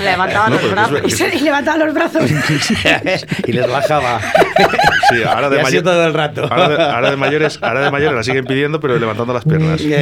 Levantaba 0.01 0.49
No, 0.49 0.55
los 0.57 0.65
es 0.65 0.71
brazos. 0.71 1.01
Y, 1.05 1.11
se- 1.11 1.35
y 1.37 1.41
levantaba 1.41 1.85
los 1.85 1.95
brazos. 1.95 2.25
y 3.47 3.53
les 3.53 3.69
bajaba. 3.71 4.21
Sí, 5.11 5.23
ahora 5.23 5.49
de 5.51 5.63
mayor- 5.63 5.83
todo 5.85 6.07
el 6.07 6.15
rato. 6.15 6.49
Ahora 6.51 6.69
de, 6.69 6.83
ahora 6.83 7.11
de 7.11 7.17
mayores, 7.17 7.59
ahora 7.63 7.81
de 7.85 7.91
mayores 7.91 8.17
la 8.17 8.23
siguen 8.25 8.45
pidiendo, 8.45 8.81
pero 8.81 8.99
levantando 8.99 9.33
las 9.33 9.45
piernas. 9.45 9.81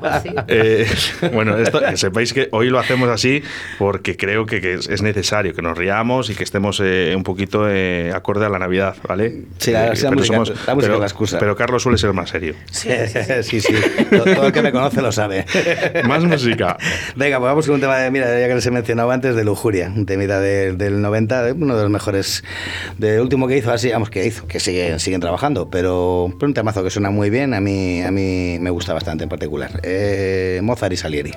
Pues 0.00 0.22
sí. 0.22 0.30
Eh, 0.48 0.86
bueno, 1.32 1.56
esto, 1.58 1.80
que 1.80 1.96
sepáis 1.96 2.32
que 2.32 2.48
hoy 2.52 2.70
lo 2.70 2.78
hacemos 2.78 3.08
así 3.08 3.42
porque 3.78 4.16
creo 4.16 4.46
que, 4.46 4.60
que 4.60 4.74
es, 4.74 4.88
es 4.88 5.02
necesario 5.20 5.54
que 5.54 5.62
nos 5.62 5.76
riamos 5.76 6.30
y 6.30 6.34
que 6.34 6.44
estemos 6.44 6.80
eh, 6.82 7.14
un 7.16 7.22
poquito 7.22 7.66
eh, 7.68 8.12
acorde 8.14 8.46
a 8.46 8.48
la 8.48 8.58
Navidad, 8.58 8.96
¿vale? 9.06 9.42
Sí, 9.58 9.70
la- 9.72 9.88
Eh, 9.92 9.96
sí, 9.96 10.02
la 10.04 10.10
pero 10.10 10.20
música- 10.20 10.36
la 10.38 10.42
música 10.42 10.74
pero, 10.76 10.94
es 10.94 11.00
la 11.00 11.06
excusa. 11.06 11.38
Pero 11.38 11.56
Carlos 11.56 11.82
suele 11.82 11.98
ser 11.98 12.12
más 12.12 12.30
serio. 12.30 12.54
Sí, 12.70 13.60
sí. 13.60 13.74
Todo, 14.10 14.24
todo 14.34 14.46
el 14.46 14.52
que 14.52 14.62
me 14.62 14.72
conoce 14.72 15.00
lo 15.02 15.12
sabe. 15.12 15.44
Más 16.06 16.24
música. 16.24 16.76
Venga, 17.16 17.38
pues 17.38 17.48
vamos 17.48 17.66
con 17.66 17.74
un 17.76 17.80
tema 17.80 17.96
de, 17.98 18.10
mira, 18.10 18.26
ya 18.40 18.48
que 18.48 18.54
les 18.54 18.66
he 18.66 18.70
mencionado 18.70 19.10
antes, 19.10 19.34
de 19.34 19.44
Lujuria, 19.44 19.92
un 19.94 20.06
temita 20.06 20.40
de- 20.40 20.72
del 20.72 21.00
90, 21.02 21.42
de- 21.42 21.52
uno 21.52 21.76
de 21.76 21.82
los 21.82 21.90
mejores, 21.90 22.42
de 22.98 23.20
último 23.20 23.46
que 23.48 23.56
hizo, 23.56 23.70
así, 23.72 23.90
vamos, 23.90 24.10
que 24.10 24.26
hizo, 24.26 24.46
que 24.46 24.60
sigue, 24.60 24.98
siguen 24.98 25.20
trabajando, 25.20 25.68
pero, 25.70 26.32
pero 26.38 26.48
un 26.48 26.54
temazo 26.54 26.82
que 26.82 26.90
suena 26.90 27.10
muy 27.10 27.30
bien, 27.30 27.54
a 27.54 27.60
mí, 27.60 28.02
a 28.02 28.10
mí 28.10 28.58
me 28.60 28.70
gusta 28.70 28.92
bastante 28.94 29.24
en 29.24 29.30
particular. 29.30 29.80
Eh, 29.82 30.60
Mozart 30.62 30.92
y 30.92 30.96
Salieri. 30.96 31.32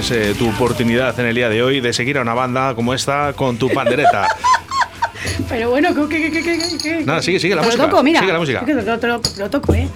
Tienes 0.00 0.10
eh, 0.30 0.34
tu 0.38 0.48
oportunidad 0.48 1.18
en 1.20 1.26
el 1.26 1.34
día 1.34 1.48
de 1.50 1.62
hoy 1.62 1.80
de 1.80 1.92
seguir 1.92 2.16
a 2.18 2.22
una 2.22 2.32
banda 2.34 2.74
como 2.74 2.94
esta 2.94 3.32
con 3.34 3.56
tu 3.58 3.68
pandereta. 3.68 4.26
Pero 5.48 5.70
bueno, 5.70 5.88
¿qué, 6.08 6.30
qué, 6.30 6.42
qué, 6.42 6.58
qué? 6.82 7.02
Nada, 7.04 7.20
sigue, 7.20 7.38
sigue 7.40 7.54
la 7.54 7.60
Te 7.62 7.66
música, 7.66 7.82
Lo 7.84 7.90
toco, 7.90 8.02
mira. 8.02 8.20
sigue 8.20 8.32
la 8.32 8.38
música. 8.38 8.62
Lo, 8.66 8.74
lo- 8.82 8.96
lo- 8.96 9.20
lo 9.38 9.50
toco, 9.50 9.74
¿eh? 9.74 9.88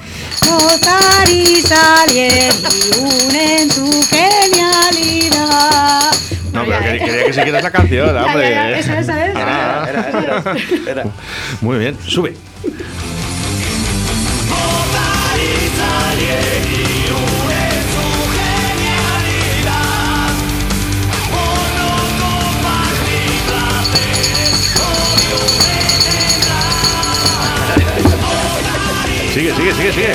Mozart 0.51 1.31
y 1.31 1.63
Salieri 1.63 2.49
unen 3.01 3.69
tu 3.69 4.03
genialidad. 4.11 6.11
No, 6.53 6.65
pero 6.65 6.81
ya, 6.81 6.95
¿eh? 6.95 6.99
quería 6.99 7.25
que 7.27 7.33
siguieras 7.33 7.63
la 7.63 7.71
canción, 7.71 8.17
hombre. 8.19 8.51
ya, 8.51 8.71
ya, 8.71 8.79
esa, 8.79 8.99
esa, 9.01 9.27
esa. 9.27 9.39
Ah. 9.39 9.87
Era, 9.89 10.09
era, 10.11 10.43
era. 10.91 11.05
Muy 11.63 11.79
bien, 11.79 11.97
sube. 12.07 12.35
Sigue, 29.35 29.53
sigue, 29.53 29.75
sigue, 29.75 29.93
sigue. 29.93 30.15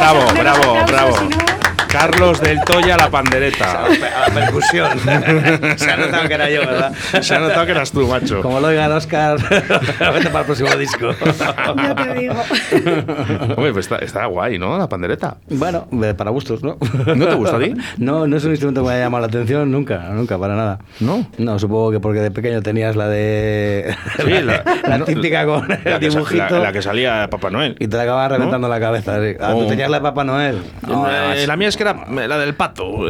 Bravo, 0.00 0.34
bravo, 0.34 0.34
bravo, 0.34 0.84
bravo. 0.84 1.39
Carlos 1.90 2.40
del 2.40 2.60
Toya, 2.64 2.96
la 2.96 3.10
pandereta. 3.10 3.84
A 3.84 4.28
la 4.28 4.34
percusión. 4.34 4.98
Se 5.76 5.90
ha 5.90 5.96
notado 5.96 6.28
que 6.28 6.34
era 6.34 6.48
yo, 6.48 6.60
¿verdad? 6.60 6.92
Se 7.20 7.34
ha 7.34 7.40
notado 7.40 7.66
que 7.66 7.72
eras 7.72 7.90
tú, 7.90 8.06
macho. 8.06 8.40
Como 8.42 8.60
lo 8.60 8.68
oigan 8.68 8.92
Oscar, 8.92 9.38
vete 9.50 10.26
para 10.30 10.40
el 10.40 10.44
próximo 10.46 10.70
disco. 10.76 11.10
Ya 11.76 11.94
te 11.94 12.14
digo. 12.14 12.34
Hombre, 13.56 13.72
pues 13.72 13.86
está, 13.86 13.96
está 13.98 14.26
guay, 14.26 14.58
¿no? 14.58 14.76
La 14.78 14.88
pandereta. 14.88 15.36
Bueno, 15.48 15.86
eh, 16.02 16.14
para 16.14 16.30
gustos, 16.30 16.62
¿no? 16.62 16.76
¿No 17.14 17.26
te 17.26 17.34
gusta 17.34 17.56
a 17.56 17.60
ti? 17.60 17.74
No, 17.98 18.26
no 18.26 18.36
es 18.36 18.44
un 18.44 18.50
instrumento 18.50 18.82
que 18.82 18.88
me 18.88 18.94
haya 18.94 19.04
llamado 19.04 19.22
la 19.22 19.26
atención 19.28 19.70
nunca, 19.70 19.98
nunca, 20.10 20.38
para 20.38 20.54
nada. 20.56 20.78
¿No? 21.00 21.26
No, 21.38 21.58
supongo 21.58 21.90
que 21.92 22.00
porque 22.00 22.20
de 22.20 22.30
pequeño 22.30 22.62
tenías 22.62 22.96
la 22.96 23.08
de... 23.08 23.94
Sí, 24.16 24.30
la, 24.42 24.62
la 24.86 24.98
no, 24.98 25.04
típica 25.04 25.44
con 25.46 25.66
la 25.68 25.74
el 25.74 25.98
que 26.00 26.08
dibujito. 26.08 26.58
La, 26.58 26.58
la 26.60 26.72
que 26.72 26.82
salía 26.82 27.28
Papá 27.30 27.50
Noel. 27.50 27.76
Y 27.78 27.88
te 27.88 27.96
la 27.96 28.02
acababan 28.04 28.30
reventando 28.32 28.68
la 28.68 28.80
cabeza. 28.80 29.20
sí. 29.20 29.36
Ah, 29.40 29.50
Oh. 29.54 29.62
tú 29.62 29.68
tenías 29.68 29.90
la 29.90 29.98
de 29.98 30.02
Papá 30.02 30.24
Noel. 30.24 30.62
No, 30.86 31.06
Eh, 31.10 31.46
la 31.46 31.56
mía 31.56 31.68
es 31.68 31.76
que 31.84 31.88
era 31.88 32.28
la 32.28 32.38
del 32.38 32.54
pato. 32.54 32.90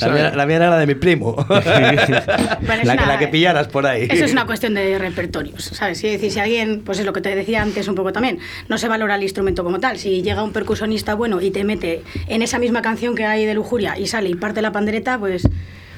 La 0.00 0.08
mía, 0.08 0.32
la 0.34 0.46
mía 0.46 0.56
era 0.56 0.70
la 0.70 0.78
de 0.78 0.86
mi 0.86 0.94
primo. 0.94 1.34
Bueno, 1.46 2.82
la, 2.84 2.96
que, 2.96 3.02
una- 3.02 3.06
la 3.06 3.18
que 3.18 3.28
pillaras 3.28 3.68
por 3.68 3.86
ahí. 3.86 4.06
Eso 4.10 4.24
es 4.24 4.32
una 4.32 4.46
cuestión 4.46 4.74
de 4.74 4.98
repertorios, 4.98 5.64
¿sabes? 5.64 6.02
Es 6.04 6.12
decir, 6.12 6.30
si 6.32 6.40
alguien, 6.40 6.82
pues 6.84 6.98
es 6.98 7.06
lo 7.06 7.12
que 7.12 7.20
te 7.20 7.34
decía 7.34 7.62
antes 7.62 7.88
un 7.88 7.94
poco 7.94 8.12
también, 8.12 8.38
no 8.68 8.78
se 8.78 8.88
valora 8.88 9.14
el 9.14 9.22
instrumento 9.22 9.64
como 9.64 9.78
tal. 9.80 9.98
Si 9.98 10.22
llega 10.22 10.42
un 10.42 10.52
percusionista 10.52 11.14
bueno 11.14 11.40
y 11.40 11.50
te 11.50 11.64
mete 11.64 12.02
en 12.28 12.42
esa 12.42 12.58
misma 12.58 12.82
canción 12.82 13.14
que 13.14 13.24
hay 13.26 13.46
de 13.46 13.54
lujuria 13.54 13.98
y 13.98 14.06
sale 14.06 14.28
y 14.28 14.34
parte 14.34 14.62
la 14.62 14.72
pandereta, 14.72 15.18
pues 15.18 15.48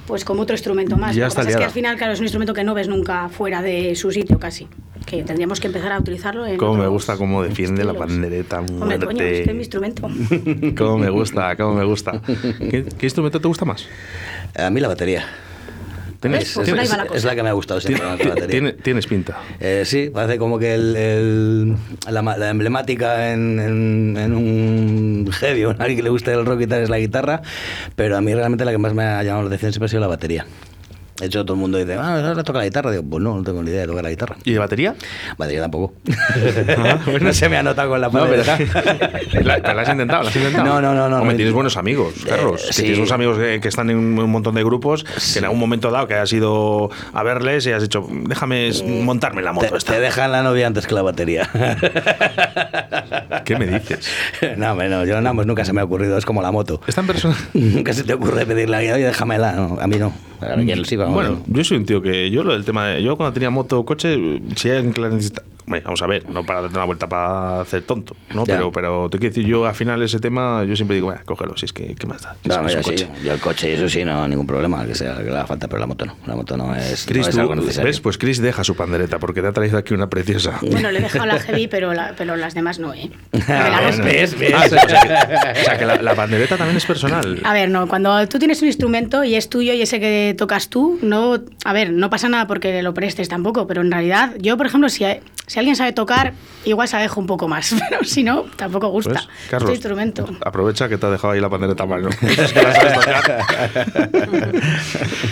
pues 0.06 0.24
como 0.24 0.42
otro 0.42 0.54
instrumento 0.54 0.96
más. 0.96 1.14
Ya 1.14 1.24
lo 1.24 1.30
que 1.30 1.36
pasa 1.36 1.50
es 1.50 1.56
que 1.56 1.64
al 1.64 1.70
final, 1.70 1.96
claro, 1.98 2.14
es 2.14 2.18
un 2.18 2.24
instrumento 2.24 2.54
que 2.54 2.64
no 2.64 2.72
ves 2.72 2.88
nunca 2.88 3.28
fuera 3.28 3.60
de 3.60 3.94
su 3.94 4.10
sitio 4.10 4.38
casi. 4.38 4.66
Que 5.08 5.22
tendríamos 5.22 5.58
que 5.60 5.68
empezar 5.68 5.92
a 5.92 5.98
utilizarlo 5.98 6.44
en 6.46 6.58
Cómo 6.58 6.74
me 6.74 6.86
gusta 6.86 7.16
cómo 7.16 7.42
defiende 7.42 7.82
la 7.84 7.92
estilos. 7.92 8.08
pandereta. 8.12 8.60
Hombre, 8.60 8.98
coño, 8.98 9.04
muerte. 9.06 9.38
es 9.38 9.44
que 9.44 9.50
es 9.50 9.54
mi 9.56 9.62
instrumento. 9.62 10.08
Cómo 10.76 10.98
me 10.98 11.08
gusta, 11.10 11.56
cómo 11.56 11.74
me 11.74 11.84
gusta. 11.84 12.20
¿Qué, 12.58 12.84
qué 12.98 13.06
instrumento 13.06 13.40
te 13.40 13.48
gusta 13.48 13.64
más? 13.64 13.86
A 14.56 14.68
mí 14.70 14.80
la 14.80 14.88
batería. 14.88 15.24
¿Tienes. 16.20 16.52
Pues 16.52 16.66
tienes- 16.66 16.92
va 16.92 16.96
la 16.96 17.04
Es 17.14 17.24
la 17.24 17.34
que 17.36 17.42
me 17.44 17.48
ha 17.48 17.52
gustado 17.52 17.80
siempre, 17.80 18.04
la 18.04 18.14
batería. 18.16 18.46
tiene- 18.48 18.72
tienes 18.72 19.06
pinta. 19.06 19.38
Eh, 19.60 19.84
sí, 19.86 20.10
parece 20.12 20.36
como 20.36 20.58
que 20.58 20.74
el, 20.74 20.96
el- 20.96 21.76
la, 22.10 22.20
la 22.22 22.50
emblemática 22.50 23.32
en, 23.32 23.60
en- 23.60 24.16
en 24.18 24.34
un 24.34 25.30
heavy 25.32 25.64
o 25.64 25.70
en 25.70 25.80
alguien 25.80 25.96
que 25.98 26.02
le 26.02 26.10
guste 26.10 26.32
el 26.32 26.44
rock 26.44 26.62
y 26.62 26.66
tal 26.66 26.82
es 26.82 26.90
la 26.90 26.98
guitarra, 26.98 27.40
pero 27.94 28.16
a 28.16 28.20
mí 28.20 28.34
realmente 28.34 28.64
la 28.64 28.72
que 28.72 28.78
más 28.78 28.94
me 28.94 29.04
ha 29.04 29.22
llamado 29.22 29.42
la 29.44 29.46
atención 29.48 29.72
siempre 29.72 29.86
ha 29.86 29.88
sido 29.90 30.00
la 30.00 30.08
batería. 30.08 30.44
De 31.20 31.26
hecho, 31.26 31.44
todo 31.44 31.54
el 31.54 31.60
mundo 31.60 31.78
dice, 31.78 31.94
ah, 31.94 32.14
¿ahora 32.28 32.44
toca 32.44 32.60
la 32.60 32.64
guitarra? 32.64 32.92
Digo, 32.92 33.02
pues 33.02 33.22
no, 33.22 33.36
no 33.36 33.42
tengo 33.42 33.60
ni 33.62 33.70
idea 33.70 33.80
de 33.80 33.86
tocar 33.88 34.04
la 34.04 34.10
guitarra. 34.10 34.36
¿Y 34.44 34.52
de 34.52 34.58
batería? 34.60 34.94
Batería 35.36 35.62
tampoco. 35.62 35.94
no 37.20 37.32
se 37.32 37.48
me 37.48 37.56
ha 37.56 37.62
notado 37.62 37.88
con 37.90 38.00
la 38.00 38.08
No, 38.08 38.26
pero. 38.28 38.42
¿La, 39.42 39.56
pero 39.58 39.74
la 39.74 39.82
has 39.82 39.88
intentado? 39.88 40.22
¿La 40.22 40.28
has 40.30 40.36
intentado? 40.36 40.64
No, 40.64 40.80
no, 40.80 40.94
no, 40.94 41.08
no, 41.08 41.16
Hombre, 41.16 41.32
no. 41.32 41.36
tienes 41.36 41.52
buenos 41.54 41.76
amigos, 41.76 42.14
Carlos. 42.28 42.62
que 42.66 42.72
sí. 42.72 42.82
Tienes 42.82 42.98
unos 42.98 43.10
amigos 43.12 43.36
que, 43.38 43.60
que 43.60 43.68
están 43.68 43.90
en 43.90 43.96
un, 43.96 44.30
montón 44.30 44.54
de 44.54 44.62
grupos 44.62 45.04
que 45.32 45.38
en 45.40 45.44
algún 45.44 45.58
momento 45.58 45.90
dado 45.90 46.06
que 46.06 46.14
has 46.14 46.32
ido 46.32 46.90
a 47.12 47.22
verles 47.24 47.66
y 47.66 47.72
has 47.72 47.82
dicho, 47.82 48.06
déjame 48.08 48.68
s- 48.68 48.84
montarme 48.84 49.42
la 49.42 49.52
moto 49.52 49.66
Te, 49.68 49.76
esta. 49.76 49.94
te 49.94 50.00
dejan 50.00 50.30
la 50.30 50.42
novia 50.42 50.66
antes 50.68 50.86
que 50.86 50.94
la 50.94 51.02
batería. 51.02 51.48
¿Qué 53.44 53.56
me 53.56 53.66
dices? 53.66 54.08
no, 54.56 54.74
no, 54.74 55.04
yo 55.04 55.20
no, 55.20 55.34
pues 55.34 55.46
nunca 55.46 55.64
se 55.64 55.72
me 55.72 55.80
ha 55.80 55.84
ocurrido, 55.84 56.16
es 56.16 56.24
como 56.24 56.42
la 56.42 56.52
moto. 56.52 56.80
Esta 56.86 57.02
persona... 57.02 57.34
Nunca 57.54 57.92
se 57.92 58.04
te 58.04 58.12
ocurre 58.14 58.46
pedirle 58.46 58.76
a 58.76 58.96
déjamela. 58.96 59.52
No, 59.52 59.78
a 59.80 59.86
mí 59.86 59.96
no. 59.96 60.12
A 60.40 60.54
quien 60.54 60.84
sí, 60.84 60.96
vamos. 60.96 61.14
Bueno, 61.14 61.40
yo 61.46 61.64
soy 61.64 61.78
un 61.78 61.84
tío 61.84 62.00
que 62.00 62.30
yo 62.30 62.44
lo 62.44 62.52
del 62.52 62.64
tema 62.64 62.88
de, 62.88 63.02
yo 63.02 63.16
cuando 63.16 63.32
tenía 63.32 63.50
moto 63.50 63.80
o 63.80 63.84
coche, 63.84 64.16
si 64.56 64.70
alguien 64.70 64.92
que 64.92 65.00
la 65.00 65.08
necesita, 65.08 65.42
Hombre, 65.68 65.82
vamos 65.84 66.00
a 66.00 66.06
ver, 66.06 66.26
no 66.30 66.46
para 66.46 66.62
darte 66.62 66.76
una 66.78 66.86
vuelta 66.86 67.06
para 67.10 67.60
hacer 67.60 67.82
tonto, 67.82 68.16
¿no? 68.34 68.46
Ya. 68.46 68.54
Pero, 68.54 68.72
pero 68.72 69.10
te 69.10 69.18
quiero 69.18 69.34
decir, 69.34 69.46
yo 69.46 69.66
al 69.66 69.74
final 69.74 70.00
ese 70.02 70.18
tema, 70.18 70.64
yo 70.64 70.74
siempre 70.74 70.94
digo, 70.94 71.08
bueno, 71.08 71.20
cógelo, 71.26 71.58
si 71.58 71.66
es 71.66 71.74
que, 71.74 71.94
¿qué 71.94 72.06
más 72.06 72.22
da? 72.22 72.34
Si 72.42 72.48
es 72.48 72.56
No, 72.56 72.62
que 72.62 72.68
es 72.68 72.74
yo 72.76 72.82
sí, 72.82 72.90
coche. 72.90 73.08
yo 73.22 73.32
el 73.34 73.38
coche, 73.40 73.74
eso 73.74 73.86
sí, 73.86 74.02
no, 74.02 74.26
ningún 74.26 74.46
problema, 74.46 74.86
que 74.86 74.94
sea 74.94 75.18
que 75.18 75.24
le 75.24 75.32
haga 75.32 75.46
falta, 75.46 75.68
pero 75.68 75.78
la 75.80 75.86
moto 75.86 76.06
no. 76.06 76.16
La 76.26 76.34
moto 76.36 76.56
no 76.56 76.74
es, 76.74 77.06
no 77.06 77.12
Chris, 77.12 77.26
es 77.28 77.34
tú, 77.34 77.40
algo 77.42 77.54
necesario. 77.54 77.84
¿ves? 77.86 78.00
Pues 78.00 78.16
Chris 78.16 78.40
deja 78.40 78.64
su 78.64 78.74
pandereta 78.76 79.18
porque 79.18 79.42
te 79.42 79.48
ha 79.48 79.52
traído 79.52 79.76
aquí 79.76 79.92
una 79.92 80.08
preciosa. 80.08 80.58
Bueno, 80.62 80.90
le 80.90 81.00
he 81.00 81.02
dejado 81.02 81.26
la 81.26 81.38
heavy, 81.38 81.68
pero, 81.68 81.92
la- 81.92 82.14
pero 82.16 82.34
las 82.36 82.54
demás 82.54 82.78
no, 82.78 82.94
¿eh? 82.94 83.10
La 83.46 83.76
Ah. 83.88 83.90
¿Ves? 84.02 84.38
¿Ves? 84.38 84.54
Ah, 84.54 84.62
o 84.64 84.68
sea 84.70 84.86
que, 84.86 85.60
o 85.60 85.64
sea 85.64 85.78
que 85.78 85.84
la, 85.84 85.96
la 86.00 86.14
pandereta 86.14 86.56
también 86.56 86.78
es 86.78 86.86
personal. 86.86 87.40
A 87.44 87.52
ver, 87.52 87.68
no, 87.68 87.86
cuando 87.88 88.26
tú 88.26 88.38
tienes 88.38 88.62
un 88.62 88.68
instrumento 88.68 89.22
y 89.22 89.34
es 89.34 89.50
tuyo 89.50 89.74
y 89.74 89.82
ese 89.82 90.00
que 90.00 90.34
tocas 90.38 90.70
tú, 90.70 90.98
no, 91.02 91.38
a 91.66 91.72
ver, 91.74 91.92
no 91.92 92.08
pasa 92.08 92.30
nada 92.30 92.46
porque 92.46 92.82
lo 92.82 92.94
prestes 92.94 93.28
tampoco, 93.28 93.66
pero 93.66 93.82
en 93.82 93.90
realidad, 93.92 94.32
yo, 94.40 94.56
por 94.56 94.64
ejemplo, 94.64 94.88
si, 94.88 95.04
si 95.48 95.58
alguien 95.58 95.74
sabe 95.76 95.92
tocar, 95.92 96.34
igual 96.64 96.86
se 96.86 96.96
dejo 96.98 97.20
un 97.20 97.26
poco 97.26 97.48
más, 97.48 97.74
pero 97.90 98.04
si 98.04 98.22
no, 98.22 98.44
tampoco 98.56 98.88
gusta. 98.88 99.14
¿Ves? 99.14 99.28
Este 99.50 99.72
instrumento. 99.72 100.28
aprovecha 100.44 100.88
que 100.88 100.98
te 100.98 101.06
ha 101.06 101.10
dejado 101.10 101.32
ahí 101.32 101.40
la 101.40 101.48
pandereta 101.48 101.82
a 101.82 101.86
mano. 101.86 102.08
Es 102.38 102.52
que 102.52 102.62
la 102.62 102.74
sabes 102.74 102.94
tocar. 102.94 103.44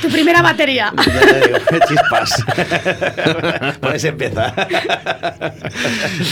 Tu 0.02 0.08
primera 0.08 0.42
batería. 0.42 0.92
Chispas. 1.88 2.44
Se 3.96 4.08
empieza. 4.08 4.54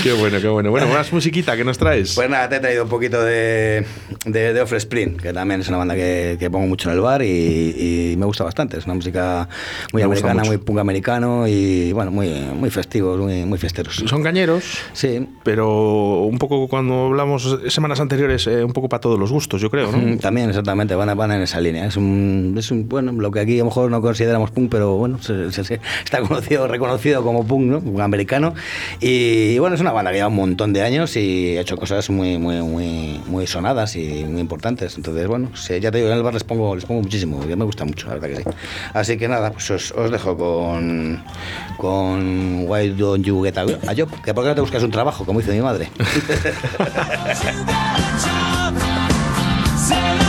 qué 0.02 0.12
bueno, 0.12 0.40
qué 0.40 0.48
bueno. 0.48 0.70
Bueno, 0.70 0.88
más 0.88 1.12
musiquita 1.12 1.56
que 1.56 1.64
nos 1.64 1.78
traes. 1.78 2.14
Pues 2.14 2.28
nada, 2.28 2.48
te 2.48 2.56
he 2.56 2.60
traído 2.60 2.84
un 2.84 2.88
poquito 2.88 3.22
de, 3.22 3.86
de, 4.24 4.52
de 4.52 4.60
Offspring, 4.60 5.16
que 5.18 5.32
también 5.32 5.60
es 5.60 5.68
una 5.68 5.78
banda 5.78 5.94
que, 5.94 6.36
que 6.38 6.50
pongo 6.50 6.66
mucho 6.66 6.88
en 6.88 6.96
el 6.96 7.00
bar 7.02 7.22
y, 7.22 8.12
y 8.12 8.16
me 8.16 8.26
gusta 8.26 8.44
bastante. 8.44 8.78
Es 8.78 8.86
una 8.86 8.94
música 8.94 9.48
muy 9.92 10.02
Me 10.02 10.06
americana, 10.06 10.42
muy 10.44 10.58
punk 10.58 10.78
americano 10.78 11.46
y 11.46 11.92
bueno, 11.92 12.10
muy, 12.10 12.28
muy 12.28 12.70
festivos, 12.70 13.18
muy, 13.18 13.44
muy 13.44 13.58
Son 14.06 14.22
cañeros, 14.22 14.64
Sí. 14.92 15.26
pero 15.42 16.20
un 16.22 16.38
poco 16.38 16.68
cuando 16.68 17.06
hablamos 17.06 17.58
semanas 17.68 18.00
anteriores, 18.00 18.46
eh, 18.46 18.62
un 18.64 18.72
poco 18.72 18.88
para 18.88 19.00
todos 19.00 19.18
los 19.18 19.30
gustos, 19.32 19.60
yo 19.60 19.70
creo, 19.70 19.90
¿no? 19.90 19.98
Mm, 19.98 20.18
También, 20.18 20.48
exactamente, 20.48 20.94
van, 20.94 21.16
van 21.16 21.32
en 21.32 21.42
esa 21.42 21.60
línea. 21.60 21.86
Es 21.86 21.96
un, 21.96 22.54
es 22.58 22.70
un, 22.70 22.88
bueno, 22.88 23.12
lo 23.12 23.30
que 23.30 23.40
aquí 23.40 23.56
a 23.56 23.58
lo 23.58 23.66
mejor 23.66 23.90
no 23.90 24.00
consideramos 24.00 24.50
punk, 24.50 24.70
pero 24.70 24.94
bueno, 24.96 25.18
se- 25.22 25.50
se- 25.52 25.64
se- 25.64 25.80
está 26.04 26.20
conocido, 26.20 26.68
reconocido 26.68 27.22
como 27.22 27.46
punk, 27.46 27.64
¿no? 27.64 27.80
Punk 27.80 28.00
americano. 28.00 28.54
Y 29.00 29.58
bueno, 29.58 29.74
es 29.74 29.80
una 29.80 29.92
banda 29.92 30.10
que 30.10 30.18
lleva 30.18 30.28
un 30.28 30.36
montón 30.36 30.72
de 30.72 30.82
años 30.82 31.16
y 31.16 31.56
ha 31.56 31.60
hecho 31.62 31.76
cosas 31.76 32.08
muy, 32.10 32.38
muy, 32.38 32.56
muy, 32.62 33.20
muy 33.26 33.46
sonadas 33.46 33.96
y 33.96 34.24
muy 34.24 34.40
importantes. 34.40 34.96
Entonces, 34.96 35.26
bueno, 35.26 35.50
sí, 35.54 35.80
ya 35.80 35.90
te 35.90 35.98
digo, 35.98 36.10
en 36.10 36.16
el 36.16 36.22
bar 36.22 36.34
les 36.34 36.44
pongo, 36.44 36.74
les 36.74 36.84
pongo 36.84 37.02
muchísimo, 37.02 37.38
porque 37.38 37.56
me 37.56 37.64
gusta 37.64 37.84
mucho, 37.84 38.08
la 38.08 38.14
verdad 38.14 38.28
que 38.28 38.36
sí. 38.50 38.56
Así 38.92 39.16
que 39.16 39.28
nada, 39.28 39.50
pues 39.52 39.70
os, 39.70 39.92
os 39.92 40.10
dejo 40.10 40.36
con, 40.36 41.22
con 41.76 42.64
Why 42.68 42.90
Don't 42.90 43.24
You 43.24 43.42
Get 43.44 43.58
a, 43.58 43.63
a 43.86 43.94
Job, 43.96 44.08
que 44.22 44.34
por 44.34 44.44
qué 44.44 44.48
no 44.50 44.54
te 44.54 44.60
buscas 44.60 44.82
un 44.82 44.90
trabajo, 44.90 45.24
como 45.24 45.40
dice 45.40 45.52
mi 45.52 45.60
madre. 45.60 45.90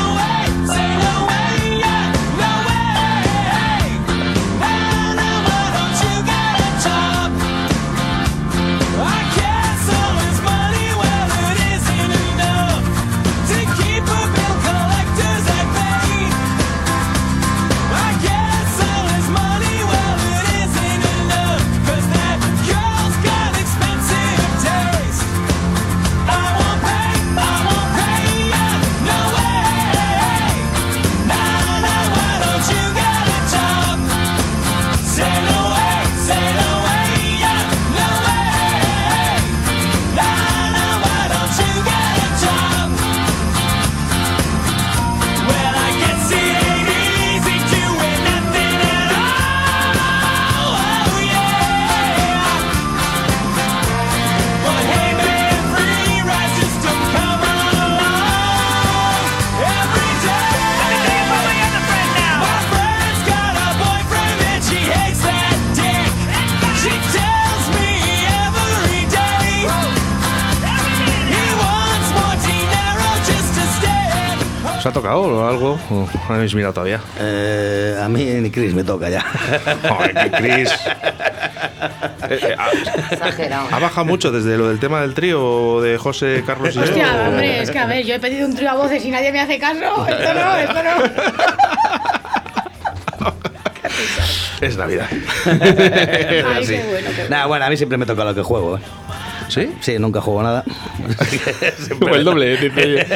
¿Os 74.86 74.90
ha 74.92 74.94
tocado 74.94 75.22
o 75.24 75.48
algo? 75.48 75.80
¿O 75.90 76.08
no 76.30 76.36
habéis 76.36 76.54
mirado 76.54 76.72
todavía? 76.76 77.00
Eh, 77.20 78.00
a 78.00 78.08
mí 78.08 78.24
ni 78.24 78.52
Chris 78.52 78.76
me 78.76 78.84
toca 78.84 79.10
ya. 79.10 79.26
Que 80.14 80.30
Chris. 80.32 80.70
Eh, 82.30 82.40
eh, 82.42 82.56
ha, 82.58 83.14
Exagerado. 83.14 83.68
ha 83.72 83.80
bajado 83.80 84.06
mucho 84.06 84.32
desde 84.32 84.58
lo 84.58 84.68
del 84.70 84.80
tema 84.80 85.02
del 85.02 85.14
trío 85.14 85.80
de 85.82 85.98
José 86.00 86.44
Carlos 86.46 86.76
y 86.76 86.80
Hostia, 86.80 87.14
o- 87.16 87.28
hombre, 87.30 87.62
es 87.62 87.70
que 87.70 87.78
a 87.78 87.86
ver, 87.86 88.04
yo 88.04 88.16
he 88.16 88.20
pedido 88.20 88.48
un 88.48 88.56
trío 88.56 88.72
a 88.72 88.76
voces 88.76 89.06
y 89.06 89.12
nadie 89.12 89.32
me 89.32 89.40
hace 89.42 89.60
caso. 89.60 89.80
Esto 90.08 90.34
no, 90.34 90.58
esto 90.58 90.84
no. 90.84 90.92
Es 94.62 94.78
Navidad. 94.78 95.08
Ay, 95.12 95.60
qué 95.60 96.44
bueno, 96.44 96.62
qué 96.68 96.84
bueno. 96.88 97.10
Nah, 97.30 97.46
bueno, 97.46 97.66
a 97.66 97.70
mí 97.70 97.78
siempre 97.78 97.98
me 98.00 98.06
toca 98.08 98.24
lo 98.24 98.34
que 98.34 98.42
juego. 98.42 98.80
¿Sí? 99.48 99.74
Sí, 99.82 100.00
nunca 100.00 100.22
juego 100.22 100.42
nada. 100.44 100.64
Como 102.00 102.16
el 102.16 102.24
doble, 102.24 102.58
dice, 102.58 103.08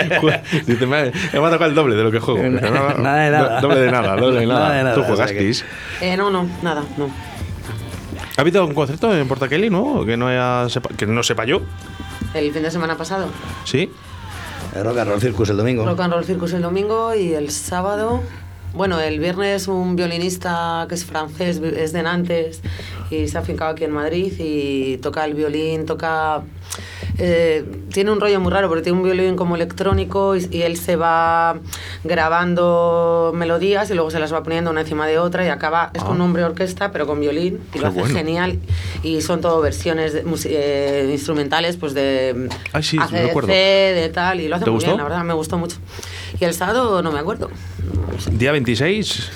dice 0.66 0.86
me, 0.86 0.98
ha, 0.98 1.04
me 1.04 1.48
ha 1.48 1.50
tocado 1.52 1.66
el 1.66 1.76
doble 1.76 1.96
de 1.96 2.04
lo 2.04 2.12
que 2.12 2.20
juego. 2.20 2.42
Nada 2.44 3.18
de 3.18 3.32
nada. 3.32 3.62
Doble 3.62 3.80
de 3.80 3.92
nada, 3.92 4.16
doble 4.16 4.40
de 4.42 4.46
nada. 4.46 4.60
Nada 4.60 4.78
de 4.78 4.84
nada, 4.84 4.96
Tú 5.08 5.16
sea 5.16 5.26
que-. 5.28 5.52
Eh, 6.02 6.16
no, 6.18 6.30
no, 6.30 6.48
nada, 6.62 6.84
no. 6.98 7.10
¿Ha 8.38 8.42
habido 8.42 8.66
un 8.66 8.74
concierto 8.74 9.14
en 9.16 9.28
Portakelly, 9.28 9.70
no? 9.70 10.06
Que 10.06 10.16
no, 10.16 10.28
haya 10.28 10.66
sepa- 10.70 10.96
que 10.96 11.06
no 11.06 11.24
sepa 11.24 11.46
yo. 11.46 11.62
El 12.34 12.52
fin 12.54 12.64
de 12.64 12.72
semana 12.72 12.96
pasado, 12.96 13.28
¿Sí? 13.66 13.92
El 14.76 14.84
Rock 14.86 15.00
and 15.00 15.10
Roll 15.10 15.20
Circus 15.22 15.50
el 15.50 15.58
domingo. 15.58 15.86
Rock 15.86 16.00
and 16.02 16.14
Roll 16.14 16.24
Circus 16.26 16.54
el 16.54 16.62
domingo 16.62 17.16
y 17.16 17.34
el 17.34 17.50
sábado. 17.50 18.22
Bueno, 18.74 19.00
el 19.00 19.20
viernes 19.20 19.68
un 19.68 19.96
violinista 19.96 20.86
que 20.88 20.96
es 20.96 21.04
francés, 21.04 21.58
es 21.58 21.92
de 21.92 22.04
Nantes 22.04 22.62
y 23.10 23.28
se 23.28 23.38
ha 23.38 23.42
afincado 23.42 23.72
aquí 23.72 23.84
en 23.84 23.92
Madrid 23.92 24.32
y 24.38 24.98
toca 24.98 25.26
el 25.26 25.34
violín, 25.34 25.86
toca... 25.86 26.44
eh, 27.20 27.66
tiene 27.94 28.12
un 28.12 28.20
rollo 28.20 28.40
muy 28.40 28.52
raro 28.52 28.68
porque 28.70 28.82
tiene 28.84 28.98
un 28.98 29.04
violín 29.04 29.36
como 29.36 29.56
electrónico 29.56 30.36
y, 30.36 30.48
y 30.52 30.62
él 30.64 30.78
se 30.78 30.96
va 30.96 31.58
grabando 32.04 33.32
melodías 33.36 33.90
y 33.92 33.94
luego 33.94 34.10
se 34.12 34.20
las 34.20 34.34
va 34.34 34.44
poniendo 34.44 34.72
una 34.72 34.82
encima 34.82 35.06
de 35.08 35.18
otra 35.20 35.46
y 35.46 35.50
acaba, 35.50 35.92
es 35.94 36.04
con 36.04 36.16
un 36.16 36.22
hombre 36.22 36.44
orquesta 36.44 36.92
pero 36.92 37.06
con 37.08 37.20
violín 37.20 37.60
y 37.70 37.74
Qué 37.74 37.80
lo 37.80 37.88
hace 37.88 38.00
bueno. 38.00 38.16
genial 38.16 38.60
y 39.04 39.22
son 39.22 39.42
todo 39.42 39.60
versiones 39.62 40.14
de 40.14 40.24
eh, 40.46 41.10
instrumentales 41.12 41.78
pues 41.78 41.94
de 41.94 42.50
Ay, 42.74 42.84
sí, 42.84 42.98
me 42.98 43.04
ACDC, 43.04 43.30
acuerdo. 43.30 43.48
de 43.50 44.12
tal 44.14 44.40
y 44.42 44.48
lo 44.48 44.56
hace 44.56 44.66
¿Te 44.66 44.72
muy 44.72 44.76
gustó? 44.78 44.92
bien, 44.92 44.98
la 44.98 45.04
verdad 45.04 45.24
me 45.24 45.34
gustó 45.34 45.58
mucho. 45.58 45.78
Y 46.40 46.46
el 46.46 46.54
sábado 46.54 47.02
no 47.02 47.12
me 47.12 47.20
acuerdo. 47.20 47.50
Día 48.32 48.52
26, 48.52 49.30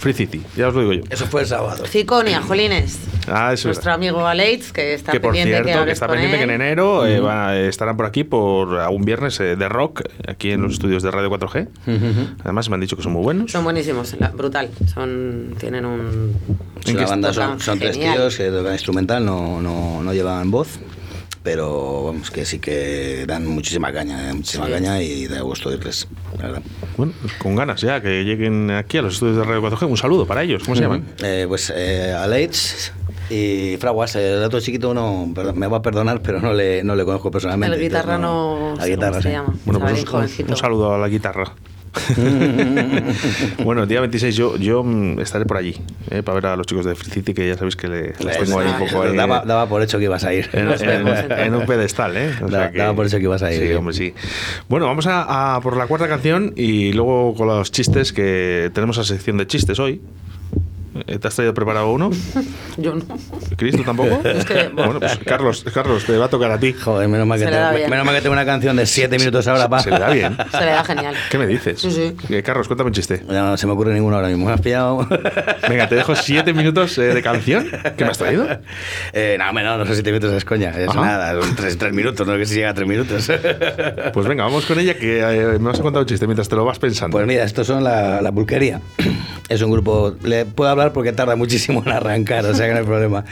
Free 0.00 0.14
City, 0.14 0.42
ya 0.56 0.68
os 0.68 0.74
lo 0.74 0.80
digo 0.80 0.92
yo. 0.94 1.02
Eso 1.10 1.26
fue 1.26 1.42
el 1.42 1.46
sábado. 1.46 1.84
Ciconia, 1.86 2.40
Jolines. 2.40 2.98
Ah, 3.28 3.52
eso 3.52 3.68
Nuestro 3.68 3.90
es. 3.90 3.94
amigo 3.94 4.26
Aleitz, 4.26 4.72
que 4.72 4.94
está 4.94 5.12
Que 5.12 5.20
por 5.20 5.32
pendiente 5.32 5.52
cierto, 5.52 5.66
que, 5.68 5.74
hables 5.74 5.92
está 5.92 6.08
pendiente 6.08 6.38
que 6.38 6.44
en 6.44 6.50
enero 6.50 7.06
eh, 7.06 7.68
estarán 7.68 7.96
por 7.98 8.06
aquí 8.06 8.24
por 8.24 8.68
un 8.90 9.04
viernes 9.04 9.38
eh, 9.40 9.56
de 9.56 9.68
rock, 9.68 10.02
aquí 10.26 10.52
en 10.52 10.62
los 10.62 10.72
estudios 10.72 11.02
de 11.02 11.10
Radio 11.10 11.30
4G. 11.30 11.68
Además 12.44 12.68
me 12.70 12.74
han 12.76 12.80
dicho 12.80 12.96
que 12.96 13.02
son 13.02 13.12
muy 13.12 13.22
buenos. 13.22 13.50
Son 13.52 13.62
buenísimos, 13.62 14.16
la- 14.18 14.30
brutal. 14.30 14.70
Son, 14.92 15.54
tienen 15.58 15.84
un... 15.84 16.34
Una 16.88 16.98
que 16.98 17.04
banda, 17.04 17.32
son, 17.34 17.60
son 17.60 17.78
tres 17.78 17.98
tíos 18.00 18.36
que 18.38 18.48
tocan 18.50 18.72
instrumental, 18.72 19.22
no, 19.24 19.60
no, 19.60 20.02
no 20.02 20.12
llevan 20.14 20.50
voz, 20.50 20.80
pero 21.42 22.04
vamos, 22.04 22.30
que 22.30 22.44
sí 22.44 22.58
que 22.58 23.24
dan 23.26 23.46
muchísima 23.46 23.92
caña, 23.92 24.30
eh, 24.30 24.34
muchísima 24.34 24.66
Sí. 24.66 24.72
caña 24.72 25.02
y 25.02 25.26
da 25.26 25.40
gusto 25.40 25.72
irles, 25.72 26.06
la 26.38 26.46
verdad. 26.48 26.62
Bueno, 26.96 27.12
con 27.38 27.56
ganas 27.56 27.80
ya 27.80 28.00
que 28.00 28.24
lleguen 28.24 28.70
aquí 28.70 28.98
a 28.98 29.02
los 29.02 29.14
estudios 29.14 29.36
de 29.38 29.44
Radio 29.44 29.60
4G. 29.62 29.86
Un 29.88 29.96
saludo 29.96 30.26
para 30.26 30.42
ellos. 30.42 30.62
¿Cómo 30.64 30.76
se 30.76 30.82
llaman? 30.82 31.04
Eh, 31.22 31.46
pues 31.48 31.72
eh, 31.74 32.12
Alex 32.12 32.92
y 33.30 33.76
Fraguas, 33.78 34.16
el 34.16 34.42
otro 34.42 34.60
chiquito 34.60 34.92
no, 34.92 35.30
perdón, 35.34 35.58
me 35.58 35.66
va 35.66 35.78
a 35.78 35.82
perdonar, 35.82 36.20
pero 36.20 36.40
no 36.40 36.52
le, 36.52 36.82
no 36.84 36.94
le 36.94 37.04
conozco 37.04 37.30
personalmente. 37.30 37.76
El 37.76 37.82
guitarra 37.82 38.16
entonces 38.16 38.20
no... 38.20 38.74
La 38.76 38.84
sé 38.84 38.90
guitarra, 38.90 39.10
cómo 39.12 39.22
se 39.22 39.28
sí. 39.28 39.34
llama. 39.34 39.54
Bueno, 39.64 39.80
pues 39.80 40.38
un 40.48 40.56
saludo 40.56 40.94
a 40.94 40.98
la 40.98 41.08
guitarra. 41.08 41.44
bueno, 43.64 43.82
el 43.82 43.88
día 43.88 44.00
26 44.00 44.36
yo, 44.36 44.56
yo 44.56 44.82
mm, 44.84 45.20
estaré 45.20 45.44
por 45.44 45.56
allí 45.56 45.76
eh, 46.10 46.22
para 46.22 46.34
ver 46.36 46.46
a 46.46 46.56
los 46.56 46.66
chicos 46.66 46.84
de 46.84 46.94
Free 46.94 47.10
City 47.10 47.34
que 47.34 47.46
ya 47.48 47.56
sabéis 47.56 47.76
que 47.76 47.88
le, 47.88 48.02
les 48.24 48.38
tengo 48.38 48.60
ahí 48.60 48.68
un 48.68 48.78
poco 48.88 49.02
ahí, 49.02 49.16
daba, 49.16 49.42
daba 49.44 49.68
por 49.68 49.82
hecho 49.82 49.98
que 49.98 50.04
ibas 50.04 50.24
a 50.24 50.32
ir. 50.32 50.48
en, 50.52 51.54
un 51.54 51.66
pedestal, 51.66 52.16
¿eh? 52.16 52.30
O 52.42 52.48
Da- 52.48 52.70
daba 52.70 52.94
por 52.94 53.06
eso 53.06 53.16
que 53.18 53.24
ibas 53.24 53.42
a 53.42 53.52
ir. 53.52 53.60
Sí, 53.68 53.72
hombre, 53.74 53.94
sí. 53.94 54.14
Bueno, 54.68 54.86
vamos 54.86 55.06
a, 55.06 55.56
a 55.56 55.60
por 55.60 55.76
la 55.76 55.86
cuarta 55.86 56.08
canción 56.08 56.52
y 56.56 56.92
luego 56.92 57.34
con 57.34 57.48
los 57.48 57.70
chistes 57.72 58.12
que 58.12 58.70
tenemos 58.74 58.96
la 58.96 59.04
sección 59.04 59.36
de 59.38 59.46
chistes 59.46 59.78
hoy. 59.78 60.00
¿Te 61.20 61.28
has 61.28 61.34
traído 61.34 61.54
preparado 61.54 61.92
uno? 61.92 62.10
Yo 62.76 62.94
no. 62.94 63.02
¿Cris, 63.56 63.76
tú 63.76 63.82
tampoco? 63.84 64.20
Es 64.28 64.44
que- 64.44 64.68
bueno, 64.68 64.98
pues 65.00 65.18
Carlos, 65.24 65.64
Carlos, 65.72 66.04
te 66.04 66.16
va 66.16 66.26
a 66.26 66.28
tocar 66.28 66.50
a 66.50 66.58
ti. 66.58 66.72
Joder, 66.72 67.08
menos 67.08 67.26
mal 67.26 67.38
que, 67.38 67.44
Se 67.44 67.50
le 67.50 67.56
te- 67.56 67.62
da 67.62 67.72
bien. 67.72 67.90
menos 67.90 68.04
mal 68.04 68.14
que 68.14 68.20
tengo 68.22 68.32
una 68.32 68.44
canción 68.44 68.76
de 68.76 68.86
7 68.86 69.18
minutos 69.18 69.46
ahora, 69.48 69.68
pa. 69.68 69.80
Se 69.80 69.90
le 69.90 69.98
da 69.98 70.10
bien. 70.10 70.36
Se 70.50 70.60
le 70.60 70.66
da 70.72 70.84
genial. 70.84 71.14
¿Qué 71.30 71.38
me 71.38 71.46
dices? 71.46 71.80
Sí, 71.80 71.90
sí. 71.90 72.16
Eh, 72.34 72.42
Carlos, 72.42 72.66
cuéntame 72.66 72.88
un 72.88 72.94
chiste. 72.94 73.22
Ya 73.28 73.42
no 73.42 73.56
se 73.56 73.66
me 73.66 73.72
ocurre 73.72 73.92
ninguno 73.94 74.16
ahora 74.16 74.28
mismo. 74.28 74.46
¿Me 74.46 74.52
has 74.52 74.60
pillado? 74.60 75.06
Venga, 75.68 75.88
te 75.88 75.94
dejo 75.94 76.14
siete 76.16 76.52
minutos 76.52 76.96
eh, 76.98 77.02
de 77.14 77.22
canción. 77.22 77.68
¿Qué 77.96 78.04
me 78.04 78.10
has 78.10 78.18
traído? 78.18 78.46
Eh, 79.12 79.36
no, 79.38 79.52
no, 79.52 79.78
no 79.78 79.86
sé 79.86 79.94
si 79.96 80.02
te 80.02 80.10
minutos 80.10 80.32
es 80.32 80.44
coña. 80.44 80.70
Es 80.70 80.88
Ajá. 80.88 81.00
nada, 81.00 81.40
son 81.40 81.54
tres, 81.56 81.78
tres 81.78 81.92
minutos, 81.92 82.26
no 82.26 82.34
sé 82.36 82.46
si 82.46 82.54
llega 82.56 82.70
a 82.70 82.74
tres 82.74 82.88
minutos. 82.88 83.30
Pues 84.12 84.26
venga, 84.26 84.44
vamos 84.44 84.66
con 84.66 84.78
ella 84.78 84.94
que 84.94 85.20
eh, 85.20 85.58
me 85.58 85.70
vas 85.70 85.78
a 85.78 85.82
contar 85.82 86.02
un 86.02 86.06
chiste 86.08 86.26
mientras 86.26 86.48
te 86.48 86.56
lo 86.56 86.64
vas 86.64 86.78
pensando. 86.78 87.16
Pues 87.16 87.26
mira, 87.26 87.44
estos 87.44 87.66
son 87.66 87.84
la, 87.84 88.20
la 88.20 88.32
pulquería. 88.32 88.80
Es 89.50 89.62
un 89.62 89.72
grupo, 89.72 90.14
le 90.22 90.44
puedo 90.46 90.70
hablar 90.70 90.79
porque 90.92 91.12
tarda 91.12 91.36
muchísimo 91.36 91.82
en 91.84 91.92
arrancar, 91.92 92.44
o 92.46 92.54
sea 92.54 92.66
que 92.66 92.72
no 92.72 92.78
hay 92.80 92.84
problema. 92.86 93.24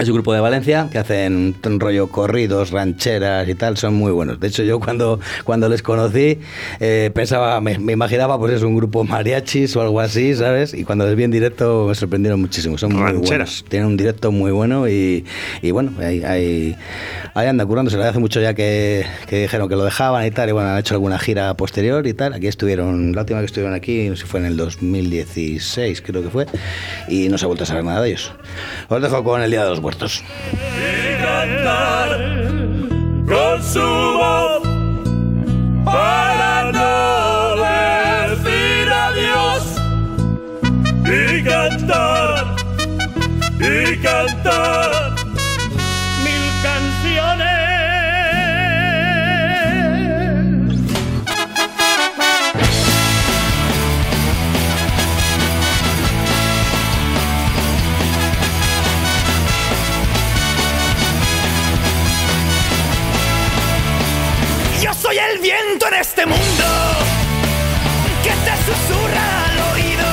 Es 0.00 0.08
un 0.08 0.14
grupo 0.14 0.32
de 0.32 0.40
Valencia 0.40 0.88
que 0.90 0.98
hacen 0.98 1.54
un 1.64 1.78
rollo 1.80 2.08
corridos, 2.08 2.70
rancheras 2.70 3.46
y 3.46 3.54
tal, 3.54 3.76
son 3.76 3.92
muy 3.94 4.10
buenos. 4.10 4.40
De 4.40 4.48
hecho, 4.48 4.62
yo 4.62 4.80
cuando, 4.80 5.20
cuando 5.44 5.68
les 5.68 5.82
conocí 5.82 6.38
eh, 6.80 7.10
pensaba, 7.14 7.60
me, 7.60 7.78
me 7.78 7.92
imaginaba 7.92 8.38
pues 8.38 8.54
es 8.54 8.62
un 8.62 8.74
grupo 8.74 9.04
mariachis 9.04 9.76
o 9.76 9.82
algo 9.82 10.00
así, 10.00 10.34
¿sabes? 10.34 10.72
Y 10.72 10.84
cuando 10.84 11.04
les 11.06 11.14
vi 11.14 11.24
en 11.24 11.30
directo 11.30 11.86
me 11.88 11.94
sorprendieron 11.94 12.40
muchísimo, 12.40 12.78
son 12.78 12.94
muy 12.94 13.02
Rancheras. 13.02 13.28
buenos. 13.28 13.64
Tienen 13.68 13.88
un 13.88 13.96
directo 13.98 14.32
muy 14.32 14.50
bueno 14.50 14.88
y, 14.88 15.26
y 15.60 15.70
bueno, 15.72 15.92
ahí, 16.00 16.24
ahí, 16.24 16.76
ahí 17.34 17.46
anda 17.46 17.66
curándose. 17.66 18.02
Hace 18.02 18.18
mucho 18.18 18.40
ya 18.40 18.54
que, 18.54 19.04
que 19.26 19.42
dijeron 19.42 19.68
que 19.68 19.76
lo 19.76 19.84
dejaban 19.84 20.26
y 20.26 20.30
tal, 20.30 20.48
y 20.48 20.52
bueno, 20.52 20.70
han 20.70 20.78
hecho 20.78 20.94
alguna 20.94 21.18
gira 21.18 21.52
posterior 21.54 22.06
y 22.06 22.14
tal. 22.14 22.32
Aquí 22.32 22.46
estuvieron, 22.46 23.12
la 23.12 23.20
última 23.20 23.40
que 23.40 23.46
estuvieron 23.46 23.74
aquí, 23.74 24.08
no 24.08 24.16
sé 24.16 24.22
si 24.22 24.28
fue 24.28 24.40
en 24.40 24.46
el 24.46 24.56
2016, 24.56 26.00
creo 26.02 26.22
que 26.22 26.30
fue, 26.30 26.46
y 27.08 27.28
no 27.28 27.38
se 27.38 27.44
ha 27.44 27.48
vuelto 27.48 27.64
a 27.64 27.66
saber 27.66 27.84
nada 27.84 28.02
de 28.02 28.10
ellos. 28.10 28.32
Os 28.88 29.02
dejo 29.02 29.24
con 29.24 29.42
el 29.42 29.50
Día 29.50 29.64
de 29.64 29.70
los 29.70 29.80
Muertos. 29.80 30.22
Este 65.94 66.26
mundo 66.26 66.64
que 68.22 68.30
te 68.30 68.56
susurra 68.64 69.46
al 69.46 69.58
oído. 69.74 70.10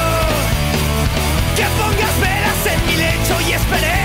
Que 1.55 1.65
pongas 1.79 2.19
velas 2.19 2.65
en 2.73 2.85
mi 2.87 2.95
lecho 2.95 3.41
y 3.47 3.53
esperes 3.53 3.98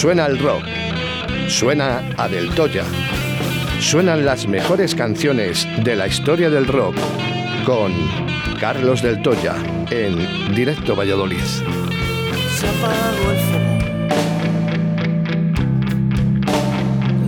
Suena 0.00 0.24
el 0.24 0.38
rock. 0.38 0.64
Suena 1.48 2.02
a 2.16 2.26
Del 2.26 2.48
Toya. 2.54 2.84
Suenan 3.80 4.24
las 4.24 4.46
mejores 4.46 4.94
canciones 4.94 5.68
de 5.84 5.94
la 5.94 6.06
historia 6.06 6.48
del 6.48 6.66
rock 6.66 6.96
con 7.66 7.92
Carlos 8.58 9.02
Del 9.02 9.20
Toya 9.20 9.56
en 9.90 10.54
Directo 10.54 10.96
Valladolid. 10.96 11.36
Se 11.36 12.66
apagó 12.66 13.30
el 13.30 13.38
fuego. 13.50 13.76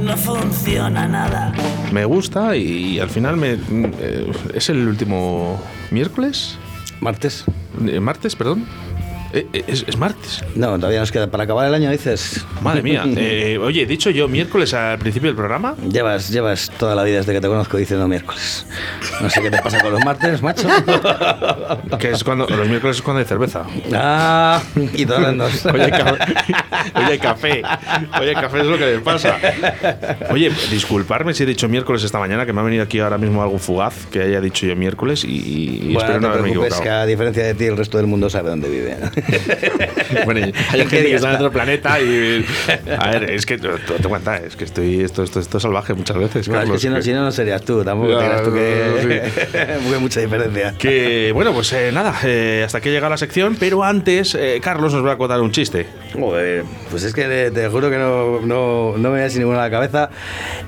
No 0.03 0.17
funciona 0.17 1.07
nada. 1.07 1.53
Me 1.93 2.07
gusta 2.07 2.57
y, 2.57 2.99
al 2.99 3.11
final 3.11 3.37
me, 3.37 3.59
eh, 4.01 4.33
es 4.55 4.71
el 4.71 4.89
último 4.89 5.63
miércoles, 5.91 6.57
Martes. 7.03 7.45
Eh, 7.87 8.01
martes, 8.01 8.35
perdón. 8.35 8.65
Eh, 9.33 9.47
eh, 9.53 9.65
es, 9.67 9.85
es 9.87 9.97
martes. 9.97 10.45
No, 10.55 10.77
todavía 10.79 11.01
nos 11.01 11.11
queda 11.11 11.27
para 11.29 11.45
acabar 11.45 11.67
el 11.67 11.75
año, 11.75 11.91
dices. 11.91 12.45
Madre 12.61 12.83
mía. 12.83 13.05
Eh, 13.25 13.59
oye, 13.59 13.83
he 13.83 13.87
dicho 13.87 14.11
yo 14.11 14.27
miércoles 14.29 14.75
al 14.75 14.99
principio 14.99 15.29
del 15.29 15.37
programa. 15.37 15.75
Llevas, 15.89 16.29
llevas 16.31 16.71
toda 16.79 16.95
la 16.95 17.03
vida 17.05 17.19
desde 17.19 17.33
que 17.33 17.41
te 17.41 17.47
conozco 17.49 17.77
diciendo 17.77 18.09
miércoles. 18.09 18.67
No 19.21 19.31
sé 19.31 19.41
qué 19.43 19.51
te 19.51 19.61
pasa 19.63 19.81
con 19.81 19.93
los 19.93 20.05
martes, 20.05 20.43
macho. 20.43 20.69
Que 21.99 22.11
es 22.11 22.25
cuando 22.25 22.47
los 22.49 22.69
miércoles 22.69 22.97
es 22.97 23.03
cuando 23.03 23.21
hay 23.21 23.27
cerveza. 23.27 23.65
Ah, 23.95 24.61
y 24.93 25.07
todas 25.07 25.35
las 25.37 25.67
hoy 25.67 25.81
hay 25.81 25.91
café. 27.19 27.63
Hay 28.13 28.35
café 28.35 28.61
es 28.61 28.67
lo 28.67 28.79
que 28.79 28.87
les 28.87 29.01
pasa. 29.01 29.37
Oye, 30.31 30.51
disculparme 30.71 31.35
si 31.35 31.43
he 31.45 31.47
dicho 31.47 31.69
miércoles 31.69 32.03
esta 32.03 32.19
mañana, 32.19 32.45
que 32.47 32.53
me 32.53 32.61
ha 32.61 32.65
venido 32.65 32.83
aquí 32.83 32.99
ahora 32.99 33.19
mismo 33.19 33.43
algo 33.43 33.59
fugaz 33.59 34.07
que 34.11 34.23
haya 34.23 34.41
dicho 34.41 34.67
yo 34.67 34.75
miércoles 34.77 35.25
y, 35.25 35.29
y 35.29 35.79
Bueno, 35.95 36.01
espero 36.01 36.21
no 36.21 36.29
no 36.29 36.33
te 36.35 36.39
haberme 36.39 36.51
preocupes, 36.51 36.73
que 36.75 36.79
equivocado. 36.81 37.03
a 37.03 37.07
diferencia 37.07 37.45
de 37.45 37.55
ti, 37.55 37.65
el 37.67 37.77
resto 37.77 37.99
del 37.99 38.07
mundo 38.07 38.29
sabe 38.31 38.51
dónde 38.51 38.69
vive. 38.69 38.97
Bueno, 40.25 40.41
hay 40.71 40.81
¿En 40.81 40.89
gente 40.89 41.07
que 41.09 41.15
está 41.15 41.31
en 41.31 41.37
otro 41.37 41.51
planeta 41.53 41.99
y. 42.01 42.45
A 42.99 43.11
ver, 43.11 43.31
es 43.31 43.47
que. 43.47 43.59
Te 43.59 43.69
te 43.69 44.09
cuenta, 44.09 44.37
es 44.37 44.57
que 44.57 44.65
estoy. 44.65 45.01
Esto, 45.03 45.23
esto, 45.23 45.41
esto 45.41 45.57
es 45.57 45.63
salvaje 45.63 45.95
muchas 45.95 46.17
veces. 46.19 46.49
Claro, 46.49 46.67
es 46.67 46.73
que 46.73 46.79
si 46.79 46.89
no, 46.89 46.97
que- 46.97 47.03
si 47.03 47.13
no, 47.13 47.23
no 47.23 47.33
serías 47.33 47.63
tú. 47.63 47.83
Tampoco 47.85 48.19
creas 48.19 48.43
tú 48.43 48.53
que 48.53 49.31
sí. 49.91 49.99
mucha 50.01 50.21
diferencia. 50.21 50.75
Que 50.79 51.31
bueno, 51.33 51.53
pues 51.53 51.73
eh, 51.73 51.91
nada, 51.93 52.15
eh, 52.25 52.63
hasta 52.65 52.79
aquí 52.79 52.91
llega 52.91 53.09
la 53.09 53.17
sección, 53.17 53.57
pero 53.59 53.83
antes 53.85 54.35
eh, 54.35 54.61
Carlos 54.63 54.93
nos 54.93 55.05
va 55.07 55.13
a 55.13 55.17
contar 55.19 55.41
un 55.41 55.51
chiste. 55.51 55.87
Joder, 56.13 56.65
pues 56.91 57.03
es 57.05 57.15
que 57.15 57.25
te, 57.25 57.51
te 57.51 57.69
juro 57.69 57.91
que 57.91 57.97
no, 57.99 58.41
no, 58.41 58.95
no 58.99 59.11
me 59.11 59.21
da 59.21 59.31
sin 59.31 59.41
ninguna 59.41 59.61
a 59.61 59.65
la 59.65 59.71
cabeza. 59.71 60.11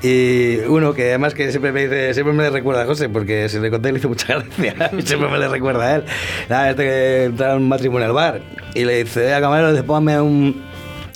Y 0.01 0.57
uno 0.67 0.93
que 0.93 1.09
además 1.09 1.33
que 1.33 1.51
siempre 1.51 1.71
me 1.71 1.83
dice, 1.83 2.13
siempre 2.13 2.33
me 2.33 2.43
le 2.43 2.49
recuerda 2.49 2.83
a 2.83 2.85
José, 2.85 3.09
porque 3.09 3.47
si 3.49 3.59
le 3.59 3.69
conté 3.69 3.91
le 3.91 3.99
hizo 3.99 4.09
mucha 4.09 4.39
gracia. 4.39 4.89
siempre 5.03 5.29
me 5.29 5.37
le 5.37 5.47
recuerda 5.47 5.83
a 5.85 5.95
él. 5.97 6.03
Nada, 6.49 6.69
este 6.71 6.83
que 6.83 7.23
entra 7.25 7.53
a 7.53 7.55
un 7.57 7.67
matrimonio 7.67 8.07
al 8.07 8.13
bar 8.13 8.41
y 8.73 8.83
le 8.83 9.03
dice, 9.03 9.33
a 9.33 9.41
camarero, 9.41 9.83
póngame 9.85 10.21
un, 10.21 10.63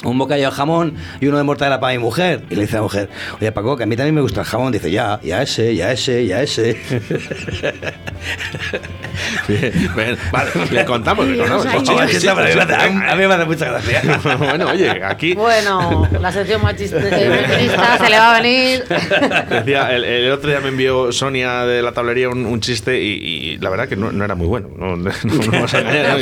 un 0.04 0.18
bocadillo 0.18 0.50
de 0.50 0.56
jamón 0.56 0.96
y 1.20 1.28
uno 1.28 1.38
de 1.38 1.44
mortadela 1.44 1.80
para 1.80 1.94
mi 1.94 2.00
mujer. 2.00 2.44
Y 2.50 2.56
le 2.56 2.62
dice 2.62 2.76
a 2.76 2.80
la 2.80 2.84
mujer, 2.84 3.10
oye 3.40 3.52
Paco, 3.52 3.76
que 3.78 3.84
a 3.84 3.86
mí 3.86 3.96
también 3.96 4.16
me 4.16 4.22
gusta 4.22 4.42
el 4.42 4.48
jamón. 4.48 4.72
Dice, 4.72 4.90
ya, 4.92 5.20
ya 5.24 5.42
ese, 5.42 5.76
ya 5.76 5.92
ese, 5.92 6.26
ya 6.26 6.42
ese. 6.42 6.78
Bien, 9.48 9.74
bien, 9.96 10.18
vale, 10.32 10.52
le 10.72 10.86
contamos, 10.86 11.28
le 11.28 11.38
contamos. 11.38 11.66
A 11.66 13.16
mí 13.16 13.28
me 13.28 13.34
hace 13.34 13.46
mucha 13.46 13.66
gracia. 13.66 14.20
bueno, 14.38 14.70
oye, 14.70 15.04
aquí 15.04 15.34
Bueno, 15.34 16.08
la 16.20 16.32
sección 16.32 16.62
machista 16.62 16.98
eh, 17.00 17.70
se 18.00 18.10
le 18.10 18.18
va 18.18 18.36
a 18.36 18.42
venir. 18.42 18.84
decía, 19.50 19.94
el, 19.96 20.06
el 20.06 20.32
otro 20.32 20.50
día 20.50 20.60
me 20.60 20.70
envió 20.70 21.12
Sonia 21.12 21.66
de 21.66 21.82
la 21.82 21.92
tablería 21.92 22.30
un, 22.30 22.46
un 22.46 22.60
chiste 22.62 23.02
y, 23.02 23.08
y 23.12 23.58
la 23.58 23.70
verdad 23.70 23.88
que 23.88 23.96
no, 23.96 24.12
no 24.12 24.24
era 24.24 24.36
muy 24.36 24.48
bueno. 24.48 24.70
No, 24.78 24.96
no, 24.96 25.10
no 25.24 25.52
vamos 25.52 25.74
a 25.74 25.80
engañar, 25.80 26.20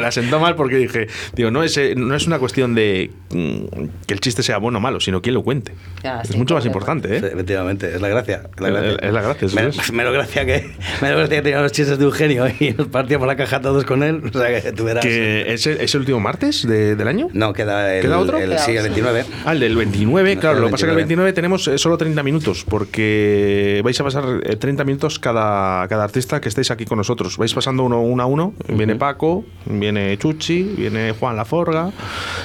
la 0.00 0.12
sentó 0.12 0.38
mal 0.38 0.54
porque 0.54 0.76
dije, 0.76 1.08
digo, 1.34 1.50
no 1.50 1.62
es, 1.62 1.76
eh, 1.76 1.94
no 1.96 2.14
es 2.14 2.26
una 2.26 2.38
cuestión 2.38 2.74
de 2.74 3.07
mm, 3.30 3.64
que 4.06 4.14
el 4.14 4.20
chiste 4.20 4.42
sea 4.42 4.58
bueno 4.58 4.78
o 4.78 4.80
malo, 4.80 5.00
sino 5.00 5.20
quién 5.22 5.34
lo 5.34 5.42
cuente. 5.42 5.74
Ya, 6.02 6.20
es 6.22 6.28
sí, 6.30 6.36
mucho 6.38 6.54
más 6.54 6.64
importante, 6.66 7.16
¿eh? 7.16 7.20
Sí, 7.20 7.26
efectivamente, 7.26 7.94
es 7.94 8.00
la 8.00 8.08
gracia. 8.08 8.42
Es 8.54 8.60
la 8.60 8.68
Es- 8.68 8.74
gracia, 8.74 8.98
es 9.08 9.12
la 9.12 9.22
gracia, 9.22 9.48
Menos, 9.54 9.78
es. 9.78 9.92
menos 9.92 10.12
gracia 10.12 10.46
que, 10.46 10.70
menos 11.02 11.18
gracia 11.18 11.36
que 11.36 11.42
tenía 11.42 11.60
los 11.60 11.72
chistes 11.72 11.98
de 11.98 12.04
Eugenio 12.04 12.46
y 12.60 12.70
nos 12.70 12.88
partíamos 12.88 13.26
la 13.26 13.36
caja 13.36 13.60
todos 13.60 13.84
con 13.84 14.02
él. 14.02 14.22
O 14.34 14.38
sea 14.38 14.60
que 14.62 14.72
tú 14.72 14.84
verás. 14.84 15.04
Que 15.04 15.52
es 15.52 15.66
el, 15.66 15.80
es 15.80 15.94
el 15.94 16.00
último 16.00 16.20
martes 16.20 16.66
de- 16.66 16.96
del 16.96 17.08
año. 17.08 17.28
No, 17.32 17.52
queda 17.52 17.94
el, 17.96 18.02
¿Queda 18.02 18.18
otro? 18.18 18.38
el- 18.38 18.58
sí, 18.58 18.72
el 18.76 18.82
29. 18.84 19.24
Ah, 19.44 19.52
el 19.52 19.60
del 19.60 19.76
29, 19.76 20.34
No, 20.34 20.40
claro. 20.40 20.56
el 20.56 20.60
Lo 20.62 20.66
que 20.68 20.72
pasa 20.72 20.86
es 20.86 20.86
que 20.86 20.90
el 20.90 20.96
29 20.96 21.08
29 21.08 21.32
tenemos 21.32 21.68
eh, 21.68 21.78
solo 21.78 21.96
30 21.98 22.22
minutos, 22.22 22.64
porque 22.68 23.80
vais 23.84 23.98
a 24.00 24.04
pasar 24.04 24.24
eh, 24.44 24.56
30 24.56 24.84
minutos 24.84 25.18
cada, 25.18 25.86
cada 25.88 26.04
artista 26.04 26.40
que 26.40 26.48
estéis 26.48 26.70
aquí 26.70 26.84
con 26.84 26.98
nosotros. 26.98 27.36
Vais 27.36 27.52
pasando 27.54 27.82
uno, 27.82 28.00
uno 28.02 28.22
a 28.22 28.26
uno. 28.26 28.54
Viene 28.68 28.94
Paco, 28.96 29.44
viene 29.66 30.16
Chuchi, 30.18 30.62
viene 30.62 31.12
Juan 31.12 31.36
Laforga, 31.36 31.90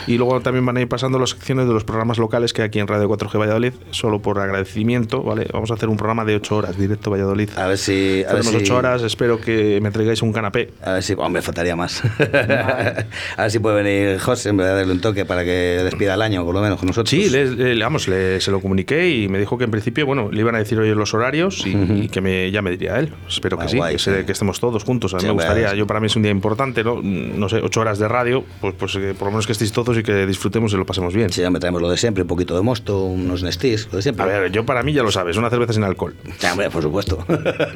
y 0.07 0.17
luego 0.17 0.39
también 0.41 0.52
van 0.61 0.77
a 0.77 0.81
ir 0.81 0.87
pasando 0.87 1.19
las 1.19 1.31
secciones 1.31 1.67
de 1.67 1.73
los 1.73 1.83
programas 1.83 2.17
locales 2.17 2.53
que 2.53 2.61
hay 2.61 2.67
aquí 2.67 2.79
en 2.79 2.87
Radio 2.87 3.09
4G 3.09 3.39
Valladolid, 3.39 3.73
solo 3.91 4.21
por 4.21 4.39
agradecimiento, 4.39 5.23
¿vale? 5.23 5.47
Vamos 5.51 5.71
a 5.71 5.75
hacer 5.75 5.89
un 5.89 5.97
programa 5.97 6.25
de 6.25 6.35
8 6.35 6.55
horas, 6.55 6.77
directo 6.77 7.11
Valladolid. 7.11 7.49
A 7.57 7.67
ver 7.67 7.77
si. 7.77 8.23
A 8.27 8.33
ver 8.33 8.43
si, 8.43 8.55
8 8.55 8.75
horas, 8.75 9.01
espero 9.03 9.39
que 9.39 9.79
me 9.81 9.91
traigáis 9.91 10.21
un 10.21 10.33
canapé. 10.33 10.69
A 10.83 10.93
ver 10.93 11.03
si. 11.03 11.13
Hombre, 11.17 11.41
faltaría 11.41 11.75
más. 11.75 12.01
a 12.57 13.41
ver 13.43 13.51
si 13.51 13.59
puede 13.59 13.81
venir 13.83 14.19
José 14.19 14.49
en 14.49 14.57
vez 14.57 14.67
de 14.67 14.73
darle 14.75 14.93
un 14.93 15.01
toque 15.01 15.25
para 15.25 15.43
que 15.43 15.81
despida 15.83 16.13
el 16.13 16.21
año, 16.21 16.43
por 16.45 16.53
lo 16.53 16.61
menos 16.61 16.79
con 16.79 16.87
nosotros. 16.87 17.09
Sí, 17.09 17.29
le, 17.29 17.45
le- 17.75 17.83
vamos, 17.83 18.07
le- 18.07 18.39
se 18.41 18.51
lo 18.51 18.59
comuniqué 18.61 19.09
y 19.09 19.27
me 19.27 19.39
dijo 19.39 19.57
que 19.57 19.63
en 19.65 19.71
principio, 19.71 20.05
bueno, 20.05 20.29
le 20.31 20.39
iban 20.39 20.55
a 20.55 20.59
decir 20.59 20.79
hoy 20.79 20.93
los 20.93 21.13
horarios 21.13 21.65
y, 21.65 21.71
y 22.03 22.09
que 22.09 22.21
me, 22.21 22.51
ya 22.51 22.61
me 22.61 22.71
diría 22.71 22.99
él. 22.99 23.13
Espero 23.27 23.57
que 23.57 23.65
Ah, 23.65 23.67
sí, 23.69 23.77
guay, 23.77 23.93
que, 23.93 23.99
se- 23.99 24.19
sí. 24.19 24.25
que 24.25 24.31
estemos 24.31 24.59
todos 24.59 24.83
juntos. 24.83 25.13
A 25.13 25.17
mí 25.17 25.21
Sí, 25.21 25.27
me 25.27 25.33
gustaría, 25.33 25.73
yo 25.75 25.87
para 25.87 25.99
mí 25.99 26.07
es 26.07 26.15
un 26.15 26.23
día 26.23 26.31
importante, 26.31 26.83
¿no? 26.83 27.01
No 27.01 27.49
sé, 27.49 27.57
ocho 27.63 27.81
horas 27.81 27.99
de 27.99 28.07
radio, 28.07 28.43
pues, 28.61 28.75
pues 28.77 28.95
eh, 28.95 29.13
por 29.17 29.27
lo 29.27 29.31
menos 29.31 29.45
que 29.45 29.53
estéis 29.53 29.71
todos 29.71 29.97
y 29.97 30.03
que 30.03 30.25
disfrutemos 30.43 30.73
y 30.73 30.75
lo 30.75 30.85
pasemos 30.85 31.13
bien. 31.13 31.31
Sí, 31.31 31.39
ya 31.41 31.49
me 31.49 31.59
traemos 31.59 31.81
lo 31.81 31.89
de 31.89 31.95
siempre, 31.95 32.23
un 32.23 32.27
poquito 32.27 32.53
de 32.53 32.61
mosto, 32.61 33.05
unos 33.05 33.43
nestis, 33.43 33.87
lo 33.91 33.95
de 33.97 34.01
siempre. 34.01 34.23
A 34.25 34.27
ver, 34.27 34.51
yo 34.51 34.65
para 34.65 34.83
mí 34.83 34.91
ya 34.91 35.01
lo 35.01 35.09
sabes, 35.09 35.37
una 35.37 35.49
cerveza 35.49 35.71
sin 35.71 35.83
alcohol. 35.85 36.13
Sí, 36.37 36.47
hombre, 36.47 36.69
por 36.69 36.81
supuesto. 36.81 37.25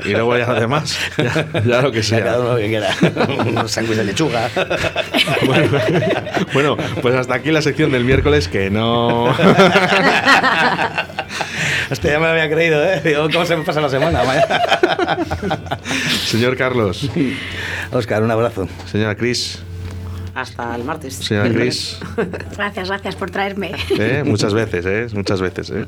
Y 0.03 0.09
luego 0.09 0.37
ya 0.37 0.47
lo 0.47 0.59
demás, 0.59 0.97
ya, 1.17 1.47
ya 1.65 1.81
lo 1.81 1.91
que 1.93 2.01
Ya 2.01 2.19
cada 2.19 2.31
sea. 2.33 2.39
uno 2.41 2.51
lo 2.51 2.57
que 2.57 2.67
quiera. 2.67 2.89
unos 3.47 3.71
sándwiches 3.71 3.97
de 3.99 4.03
lechuga. 4.11 4.49
Bueno, 5.45 5.79
bueno, 6.53 6.77
pues 7.01 7.15
hasta 7.15 7.35
aquí 7.35 7.51
la 7.51 7.61
sección 7.61 7.91
del 7.91 8.03
miércoles 8.03 8.47
que 8.47 8.69
no... 8.69 9.25
Hostia, 11.89 12.11
ya 12.11 12.19
me 12.19 12.25
lo 12.25 12.31
había 12.31 12.49
creído, 12.49 12.83
¿eh? 12.83 13.01
Digo, 13.03 13.27
¿cómo 13.31 13.45
se 13.45 13.55
me 13.55 13.63
pasa 13.63 13.79
la 13.81 13.89
semana? 13.89 14.21
Señor 16.25 16.57
Carlos, 16.57 17.09
Oscar, 17.91 18.23
un 18.23 18.31
abrazo. 18.31 18.67
señora 18.91 19.15
Cris, 19.15 19.59
Hasta 20.37 20.75
el 20.75 20.83
martes. 20.83 21.15
señora 21.15 21.49
Cris. 21.49 21.97
Gracias, 22.55 22.87
gracias 22.89 23.15
por 23.15 23.31
traerme. 23.31 23.71
¿eh? 23.89 24.21
Muchas 24.23 24.53
veces, 24.53 24.85
¿eh? 24.85 25.07
Muchas 25.15 25.41
veces, 25.41 25.71
¿eh? 25.71 25.85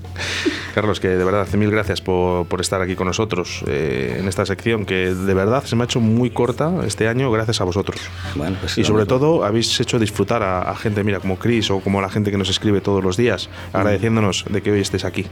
Carlos, 0.73 0.99
que 0.99 1.09
de 1.09 1.23
verdad, 1.23 1.47
mil 1.53 1.69
gracias 1.69 2.01
por, 2.01 2.47
por 2.47 2.59
estar 2.59 2.81
aquí 2.81 2.95
con 2.95 3.05
nosotros 3.05 3.63
eh, 3.67 4.17
en 4.19 4.27
esta 4.27 4.47
sección 4.47 4.87
que 4.87 5.13
de 5.13 5.33
verdad 5.35 5.63
se 5.65 5.75
me 5.75 5.83
ha 5.83 5.85
hecho 5.85 5.99
muy 5.99 6.31
corta 6.31 6.71
este 6.83 7.07
año 7.07 7.29
gracias 7.29 7.61
a 7.61 7.63
vosotros. 7.63 7.99
Bueno, 8.33 8.57
pues 8.59 8.75
Y 8.79 8.83
sobre 8.83 9.05
todo 9.05 9.45
habéis 9.45 9.79
hecho 9.79 9.99
disfrutar 9.99 10.41
a, 10.41 10.61
a 10.63 10.75
gente, 10.75 11.03
mira, 11.03 11.19
como 11.19 11.37
Chris 11.37 11.69
o 11.69 11.79
como 11.79 12.01
la 12.01 12.09
gente 12.09 12.31
que 12.31 12.37
nos 12.37 12.49
escribe 12.49 12.81
todos 12.81 13.03
los 13.03 13.17
días, 13.17 13.49
agradeciéndonos 13.71 14.45
de 14.49 14.63
que 14.63 14.71
hoy 14.71 14.79
estés 14.79 15.05
aquí. 15.05 15.27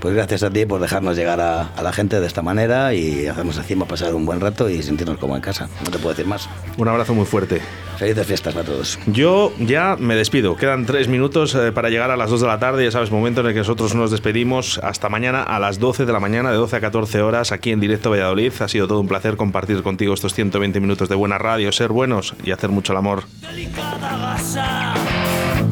Pues 0.00 0.12
gracias 0.14 0.42
a 0.42 0.50
ti 0.50 0.66
por 0.66 0.78
dejarnos 0.82 1.16
llegar 1.16 1.40
a, 1.40 1.68
a 1.68 1.82
la 1.82 1.92
gente 1.94 2.20
de 2.20 2.26
esta 2.26 2.42
manera 2.42 2.92
y 2.92 3.28
hacernos 3.28 3.56
encima 3.56 3.86
pasar 3.86 4.14
un 4.14 4.26
buen 4.26 4.40
rato 4.42 4.68
y 4.68 4.82
sentirnos 4.82 5.16
como 5.16 5.36
en 5.36 5.40
casa. 5.40 5.70
No 5.82 5.90
te 5.90 5.96
puedo 5.96 6.10
decir 6.10 6.26
más. 6.26 6.50
Un 6.76 6.88
abrazo 6.88 7.14
muy 7.14 7.24
fuerte. 7.24 7.62
Felices 7.98 8.26
fiestas 8.28 8.54
para 8.54 8.64
todos. 8.64 8.98
Yo 9.06 9.52
ya 9.58 9.96
me 9.98 10.14
despido. 10.14 10.54
Quedan 10.54 10.86
tres 10.86 11.08
minutos 11.08 11.52
eh, 11.56 11.72
para 11.72 11.90
llegar 11.90 12.12
a 12.12 12.16
las 12.16 12.30
2 12.30 12.42
de 12.42 12.46
la 12.46 12.60
tarde. 12.60 12.84
Ya 12.84 12.92
sabes, 12.92 13.10
momento 13.10 13.40
en 13.40 13.48
el 13.48 13.52
que 13.54 13.58
nosotros 13.58 13.96
nos 13.96 14.12
despedimos. 14.12 14.78
Hasta 14.84 15.08
mañana 15.08 15.42
a 15.42 15.58
las 15.58 15.80
12 15.80 16.06
de 16.06 16.12
la 16.12 16.20
mañana, 16.20 16.52
de 16.52 16.58
12 16.58 16.76
a 16.76 16.80
14 16.80 17.22
horas, 17.22 17.50
aquí 17.50 17.72
en 17.72 17.80
directo 17.80 18.10
Valladolid. 18.10 18.52
Ha 18.60 18.68
sido 18.68 18.86
todo 18.86 19.00
un 19.00 19.08
placer 19.08 19.36
compartir 19.36 19.82
contigo 19.82 20.14
estos 20.14 20.32
120 20.32 20.78
minutos 20.78 21.08
de 21.08 21.16
buena 21.16 21.38
radio, 21.38 21.72
ser 21.72 21.90
buenos 21.90 22.34
y 22.44 22.52
hacer 22.52 22.70
mucho 22.70 22.92
el 22.92 22.98
amor. 22.98 23.24
Delicada 23.40 24.16
gasa, 24.16 24.94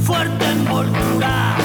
fuerte 0.01 0.47
envoltura, 0.47 1.57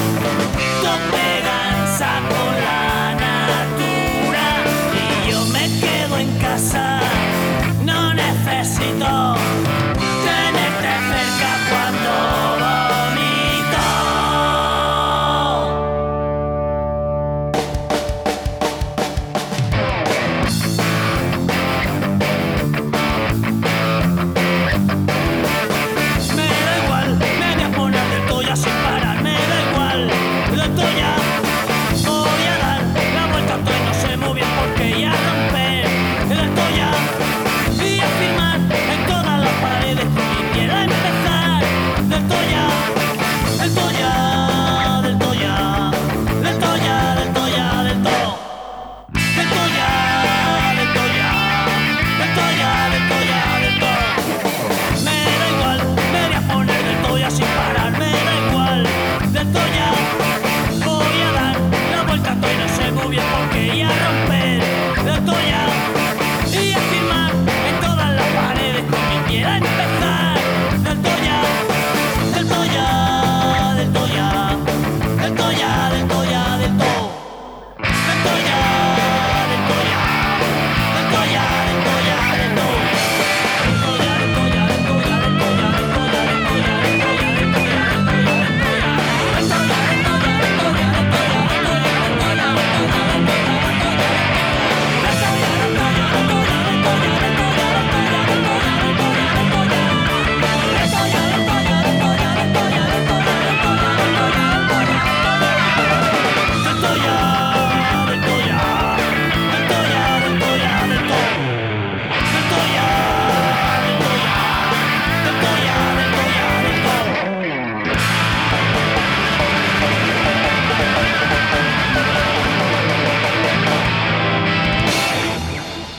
Bye. 60.18 60.51